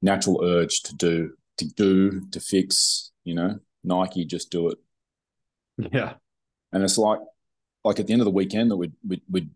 [0.01, 3.11] natural urge to do, to do, to fix.
[3.23, 4.77] You know, Nike, just do it.
[5.77, 6.13] yeah,
[6.73, 7.19] And it's like,
[7.83, 9.49] like at the end of the weekend that we'd, we'd, we'd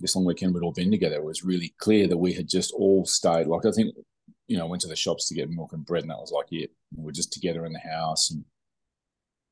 [0.00, 2.72] this long weekend we'd all been together, it was really clear that we had just
[2.72, 3.46] all stayed.
[3.46, 3.94] Like I think,
[4.48, 6.52] you know, went to the shops to get milk and bread, and that was like
[6.52, 6.70] it.
[6.94, 8.44] We're just together in the house and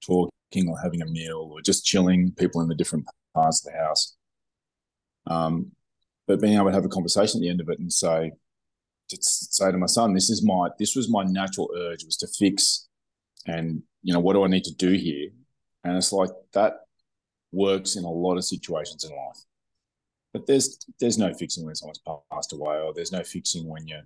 [0.05, 2.33] talking or having a meal or just chilling.
[2.33, 4.17] People in the different parts of the house.
[5.27, 5.73] Um,
[6.27, 8.33] but being able to have a conversation at the end of it and say,
[9.09, 12.27] to say to my son, this is my this was my natural urge was to
[12.27, 12.89] fix,
[13.47, 15.31] and you know what do I need to do here?
[15.83, 16.75] And it's like that
[17.51, 19.43] works in a lot of situations in life.
[20.33, 24.01] But there's there's no fixing when someone's passed away, or there's no fixing when you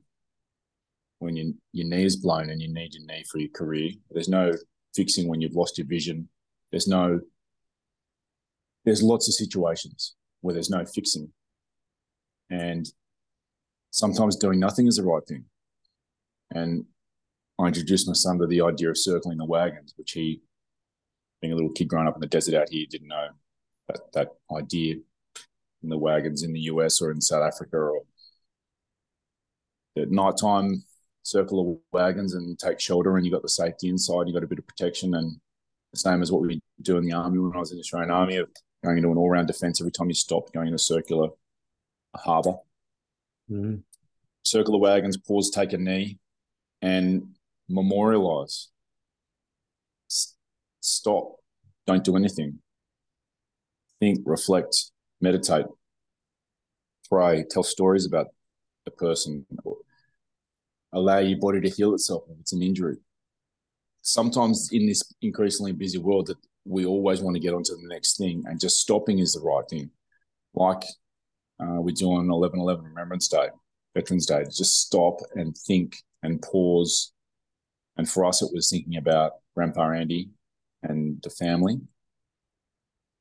[1.18, 3.90] when your your knee is blown and you need your knee for your career.
[4.11, 4.53] There's no
[4.94, 6.28] fixing when you've lost your vision.
[6.70, 7.20] There's no
[8.84, 11.32] there's lots of situations where there's no fixing.
[12.51, 12.90] And
[13.90, 15.44] sometimes doing nothing is the right thing.
[16.51, 16.86] And
[17.59, 20.42] I introduced my son to the idea of circling the wagons, which he,
[21.40, 23.28] being a little kid growing up in the desert out here, didn't know
[23.88, 24.96] that, that idea
[25.82, 28.02] in the wagons in the US or in South Africa or
[29.96, 30.84] at night time
[31.22, 34.48] circle of wagons and take shelter and you've got the safety inside, you've got a
[34.48, 35.38] bit of protection and
[35.92, 38.11] the same as what we do in the army when I was in the Australian
[38.11, 38.48] Army of
[38.84, 41.28] going into an all-round defense every time you stop, going in a circular
[42.14, 42.54] harbour.
[43.50, 43.76] Mm-hmm.
[44.44, 46.18] Circle the wagons, pause, take a knee,
[46.80, 47.34] and
[47.68, 48.68] memorialize.
[50.10, 50.34] S-
[50.80, 51.36] stop.
[51.86, 52.58] Don't do anything.
[54.00, 54.90] Think, reflect,
[55.20, 55.66] meditate,
[57.08, 58.28] pray, tell stories about
[58.84, 59.46] the person,
[60.92, 62.96] allow your body to heal itself if it's an injury.
[64.02, 68.16] Sometimes in this increasingly busy world that we always want to get onto the next
[68.16, 69.90] thing and just stopping is the right thing.
[70.54, 70.82] Like
[71.60, 73.48] uh, we do on 11 11 Remembrance Day,
[73.94, 77.12] Veterans Day, just stop and think and pause.
[77.99, 80.30] And for us, it was thinking about Grandpa Andy
[80.82, 81.80] and the family.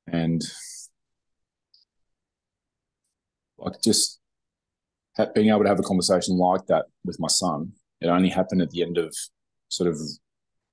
[0.08, 0.44] And
[3.58, 4.20] like just
[5.34, 8.70] being able to have a conversation like that with my son, it only happened at
[8.70, 9.16] the end of
[9.70, 10.00] sort of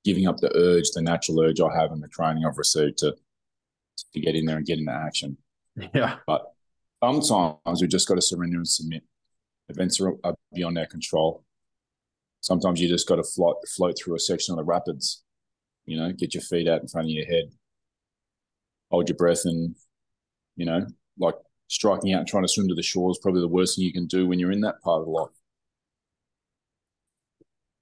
[0.05, 3.17] giving up the urge, the natural urge I have and the training I've received to
[4.13, 5.37] to get in there and get into action.
[5.93, 6.19] Yeah.
[6.27, 6.53] But
[7.03, 9.03] sometimes we just got to surrender and submit.
[9.69, 11.43] Events are, are beyond our control.
[12.45, 15.23] Sometimes you just got to float float through a section of the rapids.
[15.87, 17.45] You know, get your feet out in front of your head,
[18.91, 19.75] hold your breath, and
[20.55, 20.87] you know,
[21.19, 21.37] like
[21.69, 23.95] striking out and trying to swim to the shore is probably the worst thing you
[23.95, 25.31] can do when you're in that part of life.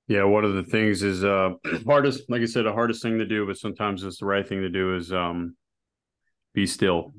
[0.07, 1.55] Yeah, one of the things is uh
[1.85, 4.61] hardest, like I said, the hardest thing to do, but sometimes it's the right thing
[4.61, 5.57] to do is um
[6.55, 7.15] be still.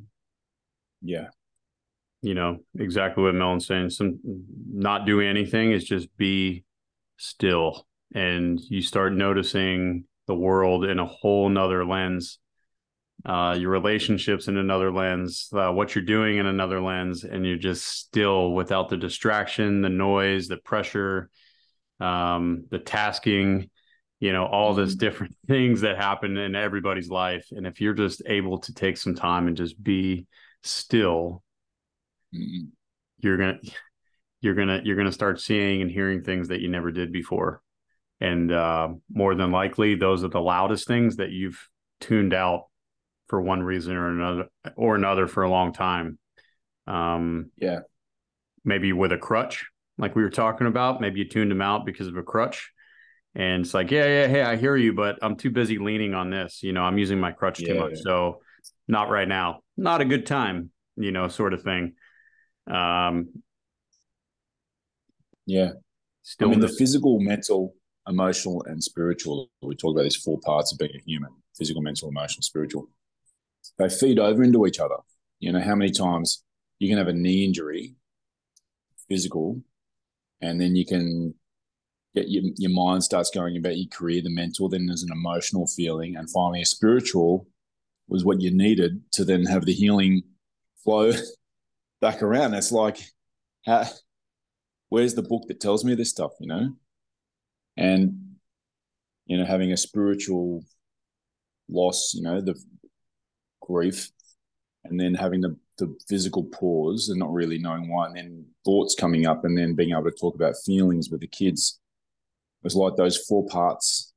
[1.02, 1.28] Yeah.
[2.22, 3.90] You know, exactly what Melon's saying.
[3.90, 4.20] Some
[4.72, 6.64] not do anything is just be
[7.24, 7.88] still.
[8.14, 12.40] And you start noticing the world in a whole nother lens
[13.26, 17.58] uh, your relationships in another lens, uh, what you're doing in another lens, and you're
[17.58, 21.30] just still without the distraction, the noise, the pressure,
[22.02, 23.70] um, the tasking,
[24.20, 24.82] you know, all mm-hmm.
[24.82, 27.48] this different things that happen in everybody's life.
[27.52, 30.28] And if you're just able to take some time and just be
[30.64, 31.44] still,
[32.36, 32.66] mm-hmm.
[33.20, 33.60] you're gonna
[34.44, 37.62] you're gonna you're gonna start seeing and hearing things that you never did before.
[38.20, 41.58] And uh, more than likely, those are the loudest things that you've
[42.02, 42.66] tuned out
[43.28, 46.20] for one reason or another or another for a long time.
[46.88, 47.80] Um, yeah,
[48.66, 49.66] maybe with a crutch,
[49.98, 51.00] like we were talking about.
[51.00, 52.70] Maybe you tuned them out because of a crutch,
[53.36, 56.30] and it's like, yeah, yeah, hey, I hear you, but I'm too busy leaning on
[56.30, 56.64] this.
[56.64, 58.42] You know, I'm using my crutch yeah, too much, so
[58.90, 59.62] not right now.
[59.78, 60.70] Not a good time.
[60.98, 61.94] You know, sort of thing.
[62.68, 63.30] Um,
[65.46, 65.72] yeah.
[66.22, 67.76] Still, I mean, the physical, mental,
[68.08, 69.50] emotional, and spiritual.
[69.62, 72.90] We talk about these four parts of being a human: physical, mental, emotional, spiritual
[73.78, 74.98] they feed over into each other.
[75.40, 76.44] You know, how many times
[76.80, 77.96] you can have a knee injury,
[79.08, 79.62] physical,
[80.42, 81.34] and then you can
[82.16, 85.68] get your, your mind starts going about your career, the mental, then there's an emotional
[85.68, 87.48] feeling, and finally a spiritual
[88.08, 90.22] was what you needed to then have the healing
[90.84, 91.12] flow
[92.02, 92.54] back around.
[92.54, 93.00] It's like,
[93.66, 93.86] how,
[94.94, 96.72] where's the book that tells me this stuff, you know?
[97.76, 98.36] And,
[99.26, 100.64] you know, having a spiritual
[101.68, 102.54] loss, you know, the
[103.60, 104.12] grief
[104.84, 108.94] and then having the, the physical pause and not really knowing why and then thoughts
[108.94, 111.80] coming up and then being able to talk about feelings with the kids
[112.62, 114.14] it was like those four parts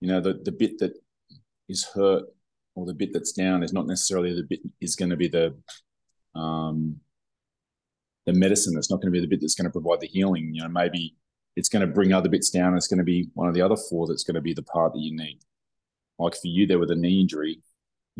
[0.00, 0.92] you know the, the bit that
[1.68, 2.24] is hurt
[2.74, 5.54] or the bit that's down is not necessarily the bit is going to be the
[6.34, 7.00] um
[8.30, 10.54] the medicine that's not going to be the bit that's going to provide the healing
[10.54, 11.14] you know maybe
[11.56, 13.76] it's going to bring other bits down it's going to be one of the other
[13.76, 15.38] four that's going to be the part that you need
[16.18, 17.60] like for you there with a knee injury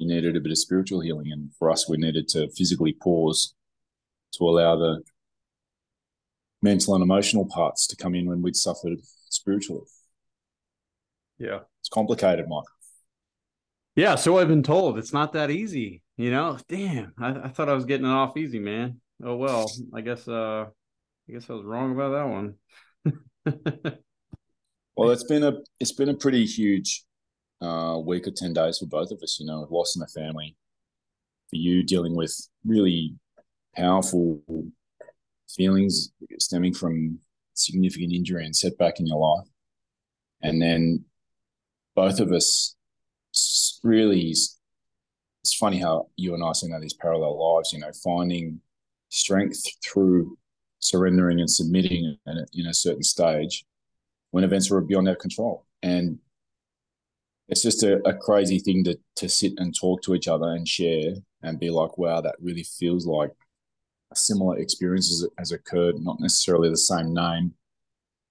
[0.00, 1.30] you needed a bit of spiritual healing.
[1.30, 3.54] And for us, we needed to physically pause
[4.32, 5.02] to allow the
[6.62, 9.86] mental and emotional parts to come in when we'd suffered spiritually.
[11.38, 11.60] Yeah.
[11.80, 12.64] It's complicated, Mike.
[13.96, 16.02] Yeah, so I've been told it's not that easy.
[16.16, 19.00] You know, damn, I, I thought I was getting it off easy, man.
[19.22, 20.66] Oh well, I guess uh
[21.28, 22.54] I guess I was wrong about that one.
[24.96, 27.04] well, it's been a it's been a pretty huge
[27.60, 29.38] uh, week or ten days for both of us.
[29.38, 30.56] You know, loss in the family.
[31.50, 33.16] For you, dealing with really
[33.76, 34.40] powerful
[35.48, 37.18] feelings stemming from
[37.54, 39.48] significant injury and setback in your life,
[40.42, 41.04] and then
[41.94, 42.76] both of us
[43.82, 44.34] really.
[45.42, 47.72] It's funny how you and I seem to have these parallel lives.
[47.72, 48.60] You know, finding
[49.10, 50.38] strength through
[50.78, 53.64] surrendering and submitting at a, in a certain stage
[54.30, 55.66] when events were beyond our control.
[55.82, 56.18] And
[57.48, 60.66] it's just a, a, crazy thing to to sit and talk to each other and
[60.66, 63.32] share and be like, wow, that really feels like
[64.12, 67.54] a similar experience has, occurred, not necessarily the same name,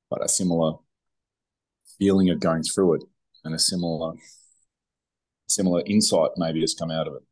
[0.10, 0.74] but a similar
[1.98, 3.04] feeling of going through it
[3.44, 4.14] and a similar
[5.48, 7.24] similar insight maybe has come out of it.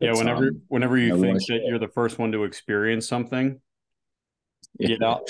[0.00, 3.60] Yeah, whenever um, whenever you, think that you're the first one to experience something,
[4.78, 4.88] yeah.
[4.88, 5.28] get out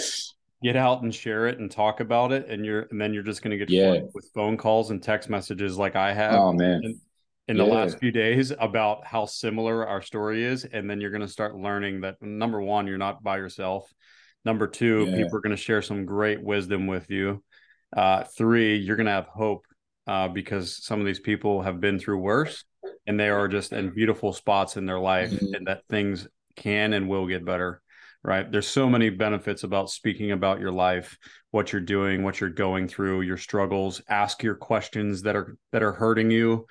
[0.62, 3.42] get out and share it and talk about it and you're and then you're just
[3.42, 4.00] going to get yeah.
[4.14, 6.34] with phone calls and text messages like I have.
[6.34, 6.80] Oh man.
[6.82, 7.00] In,
[7.48, 7.64] in yeah.
[7.64, 11.28] the last few days about how similar our story is and then you're going to
[11.28, 13.92] start learning that number 1 you're not by yourself.
[14.44, 15.16] Number 2 yeah.
[15.16, 17.44] people are going to share some great wisdom with you.
[17.96, 19.66] Uh 3 you're going to have hope
[20.06, 22.64] uh, because some of these people have been through worse
[23.06, 25.54] and they are just in beautiful spots in their life mm-hmm.
[25.54, 27.82] and that things can and will get better
[28.26, 28.50] right?
[28.50, 31.16] There's so many benefits about speaking about your life
[31.52, 34.02] what you're doing what you're going through your struggles.
[34.08, 36.66] Ask your questions that are that are hurting you.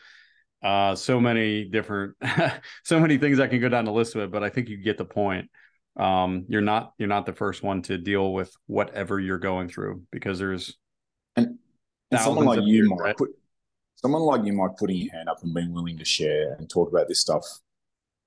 [0.62, 2.16] Uh so many different
[2.84, 4.78] so many things i can go down the list of it but i think you
[4.78, 5.50] get the point.
[5.98, 10.04] Um you're not you're not the first one to deal with whatever you're going through
[10.12, 10.78] because there's
[11.38, 11.58] and, and
[12.18, 13.30] someone like you might put
[13.96, 16.90] someone like you might putting your hand up and being willing to share and talk
[16.90, 17.46] about this stuff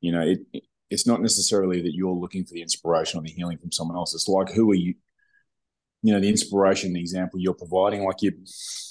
[0.00, 3.30] you know it, it it's not necessarily that you're looking for the inspiration or the
[3.30, 4.14] healing from someone else.
[4.14, 4.94] It's like who are you?
[6.02, 8.32] You know, the inspiration, the example you're providing, like you,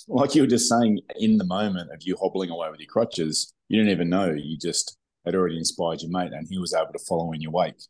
[0.10, 3.54] like you were just saying in the moment of you hobbling away with your crutches,
[3.70, 4.34] you didn't even know.
[4.34, 7.52] You just had already inspired your mate, and he was able to follow in your
[7.52, 7.82] wake.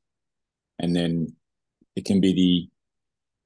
[0.80, 1.36] And then
[1.96, 2.70] it can be the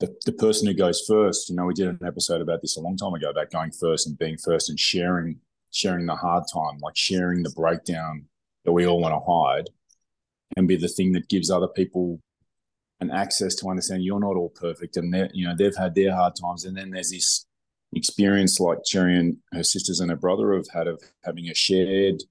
[0.01, 1.49] the, the person who goes first.
[1.49, 4.07] You know, we did an episode about this a long time ago about going first
[4.07, 5.39] and being first and sharing
[5.73, 8.25] sharing the hard time, like sharing the breakdown
[8.65, 9.69] that we all want to hide
[10.57, 12.19] and be the thing that gives other people
[12.99, 16.13] an access to understand you're not all perfect and they you know they've had their
[16.13, 17.45] hard times and then there's this
[17.93, 22.21] experience like Cherry and her sisters and her brother have had of having a shared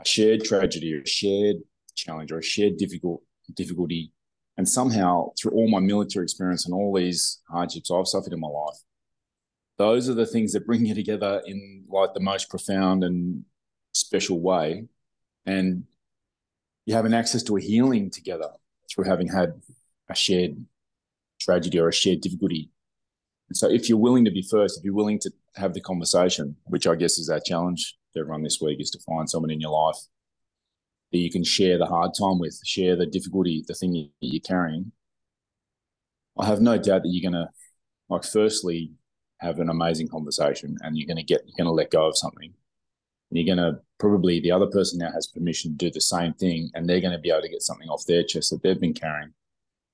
[0.00, 1.56] a shared tragedy or a shared
[1.94, 3.22] challenge or a shared difficult
[3.54, 4.12] difficulty
[4.56, 8.48] and somehow through all my military experience and all these hardships I've suffered in my
[8.48, 8.78] life
[9.76, 13.44] those are the things that bring you together in like the most profound and
[13.92, 14.86] special way
[15.46, 15.84] and
[16.86, 18.50] you have an access to a healing together
[18.90, 19.54] through having had
[20.08, 20.56] a shared
[21.40, 22.70] tragedy or a shared difficulty.
[23.48, 26.56] And so if you're willing to be first, if you're willing to have the conversation,
[26.64, 29.60] which I guess is our challenge to everyone this week, is to find someone in
[29.60, 29.96] your life
[31.14, 34.90] that you can share the hard time with, share the difficulty, the thing you're carrying.
[36.36, 37.48] I have no doubt that you're going to,
[38.08, 38.90] like, firstly,
[39.38, 42.18] have an amazing conversation and you're going to get, you're going to let go of
[42.18, 42.52] something.
[43.30, 46.70] You're going to probably the other person now has permission to do the same thing
[46.74, 48.92] and they're going to be able to get something off their chest that they've been
[48.92, 49.34] carrying.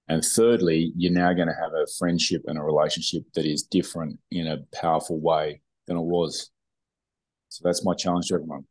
[0.09, 4.19] And thirdly you're now going to have a friendship and a relationship that is different
[4.31, 6.51] in a powerful way than it was.
[7.51, 8.65] So that's my challenge to everyone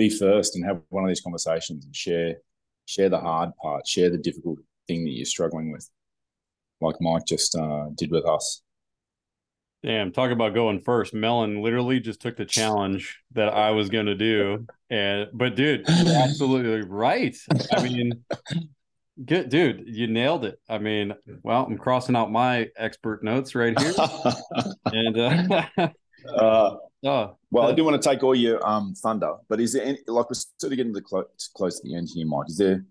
[0.00, 2.36] be first and have one of these conversations and share
[2.86, 5.88] share the hard part share the difficult thing that you're struggling with
[6.80, 8.62] like mike just uh, did with us
[9.82, 11.14] Damn, talk about going first.
[11.14, 14.66] Melon literally just took the challenge that I was going to do.
[14.90, 17.34] And, but dude, absolutely right.
[17.72, 18.22] I mean,
[19.24, 20.60] good dude, you nailed it.
[20.68, 23.94] I mean, well, I'm crossing out my expert notes right here.
[24.84, 25.62] and, uh,
[26.28, 29.84] uh, oh, well, I do want to take all your um, thunder, but is there
[29.84, 32.48] any, like, we're sort of getting to close, close to the end here, Mike.
[32.48, 32.84] Is there,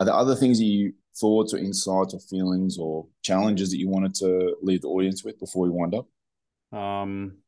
[0.00, 4.14] are there other things you, thoughts or insights or feelings or challenges that you wanted
[4.14, 6.06] to leave the audience with before we wind up?
[6.76, 7.38] Um,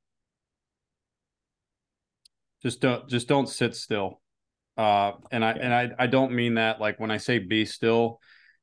[2.63, 4.21] just don't just don't sit still.
[4.77, 8.21] Uh, and I and I I don't mean that like when I say be still,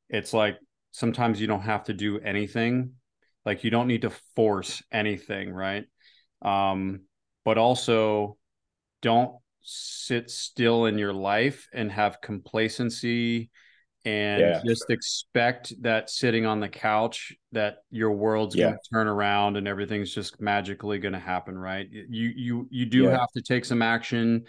[0.10, 0.58] it's like
[0.91, 2.93] sometimes you don't have to do anything.
[3.45, 5.86] Like you don't need to force anything, right?
[6.41, 7.01] Um,
[7.46, 8.38] but also
[9.02, 13.50] don't sit still in your life and have complacency
[14.06, 14.62] and yeah.
[14.66, 18.66] just expect that sitting on the couch that your world's yeah.
[18.66, 22.86] going to turn around and everything's just magically going to happen right you you you
[22.86, 23.12] do yeah.
[23.12, 24.44] have to take some action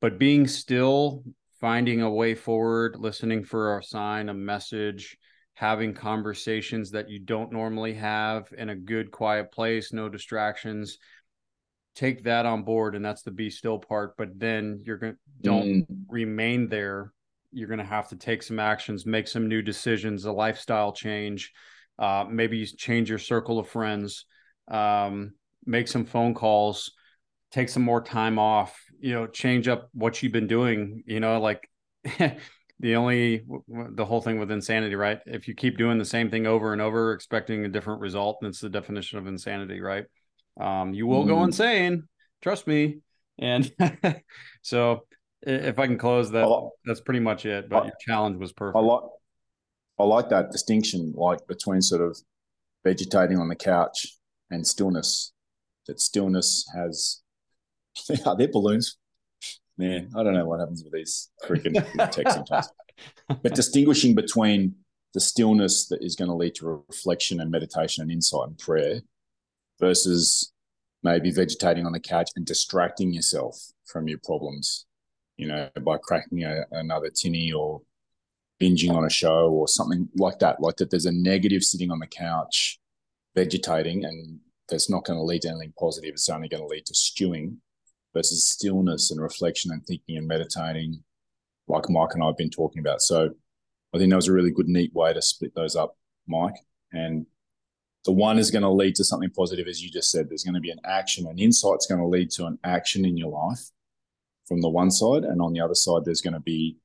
[0.00, 1.22] but being still
[1.60, 5.16] finding a way forward listening for a sign a message
[5.54, 10.98] having conversations that you don't normally have in a good quiet place no distractions
[11.94, 15.18] take that on board and that's the be still part but then you're going to
[15.42, 15.86] don't mm.
[16.08, 17.12] remain there.
[17.52, 21.52] You're going to have to take some actions make some new decisions a lifestyle change
[21.98, 24.24] uh, maybe you change your circle of friends
[24.68, 25.32] um,
[25.66, 26.92] make some phone calls
[27.50, 31.40] take some more time off you know change up what you've been doing you know
[31.40, 31.68] like
[32.80, 35.20] the only the whole thing with insanity right?
[35.26, 38.60] If you keep doing the same thing over and over expecting a different result that's
[38.60, 40.06] the definition of insanity right
[40.60, 41.28] um, you will mm.
[41.28, 42.04] go insane
[42.42, 42.98] trust me
[43.38, 43.72] and
[44.62, 45.04] so
[45.42, 48.52] if i can close that like, that's pretty much it but I, your challenge was
[48.52, 49.02] perfect i like
[49.98, 52.18] i like that distinction like between sort of
[52.84, 54.16] vegetating on the couch
[54.50, 55.32] and stillness
[55.86, 57.22] that stillness has
[58.26, 58.96] are there balloons
[59.80, 61.74] man, I don't know what happens with these freaking
[62.12, 62.68] texts sometimes.
[63.28, 64.74] But distinguishing between
[65.14, 69.00] the stillness that is going to lead to reflection and meditation and insight and prayer
[69.80, 70.52] versus
[71.02, 73.56] maybe vegetating on the couch and distracting yourself
[73.86, 74.86] from your problems,
[75.36, 77.80] you know, by cracking a, another tinny or
[78.60, 80.60] binging on a show or something like that.
[80.60, 82.78] Like that there's a negative sitting on the couch,
[83.34, 86.12] vegetating, and that's not going to lead to anything positive.
[86.12, 87.58] It's only going to lead to stewing
[88.14, 91.02] versus stillness and reflection and thinking and meditating,
[91.68, 93.00] like Mike and I have been talking about.
[93.00, 93.30] So
[93.94, 95.96] I think that was a really good, neat way to split those up,
[96.28, 96.56] Mike.
[96.92, 97.26] And
[98.04, 100.28] the one is going to lead to something positive, as you just said.
[100.28, 103.16] There's going to be an action, an insight's going to lead to an action in
[103.16, 103.60] your life
[104.46, 106.76] from the one side, and on the other side, there's going to be,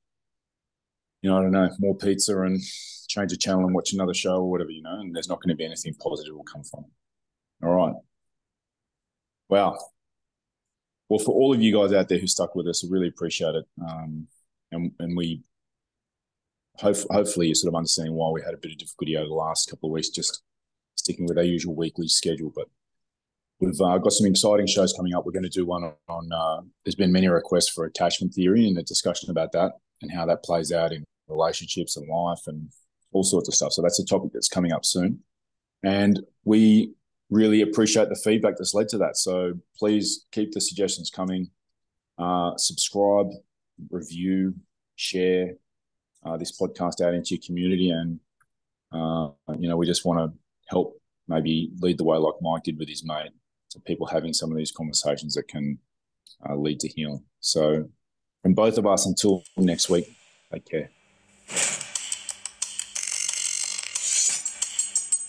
[1.21, 2.61] you know, I don't know, more pizza and
[3.07, 4.99] change a channel and watch another show or whatever, you know.
[4.99, 6.85] And there's not going to be anything positive will come from.
[7.63, 7.95] All right.
[9.47, 9.77] Wow,
[11.09, 13.55] well, for all of you guys out there who stuck with us, I really appreciate
[13.55, 13.65] it.
[13.81, 14.27] Um,
[14.71, 15.41] and and we
[16.77, 19.33] hope, hopefully you're sort of understanding why we had a bit of difficulty over the
[19.33, 20.41] last couple of weeks, just
[20.95, 22.51] sticking with our usual weekly schedule.
[22.55, 22.67] But
[23.59, 25.25] we've uh, got some exciting shows coming up.
[25.25, 26.31] We're going to do one on.
[26.31, 30.25] uh, there's been many requests for attachment theory and a discussion about that and how
[30.25, 32.69] that plays out in relationships and life and
[33.11, 33.73] all sorts of stuff.
[33.73, 35.19] So that's a topic that's coming up soon.
[35.83, 36.93] And we
[37.29, 39.17] really appreciate the feedback that's led to that.
[39.17, 41.49] So please keep the suggestions coming.
[42.17, 43.27] Uh, subscribe,
[43.89, 44.55] review,
[44.95, 45.55] share
[46.25, 48.19] uh, this podcast out into your community, and
[48.91, 49.29] uh,
[49.59, 50.37] you know we just want to
[50.67, 53.31] help maybe lead the way like Mike did with his mate.
[53.69, 55.79] So people having some of these conversations that can
[56.47, 57.23] uh, lead to healing.
[57.39, 57.89] So
[58.41, 60.15] from both of us, until next week,
[60.51, 60.89] take care.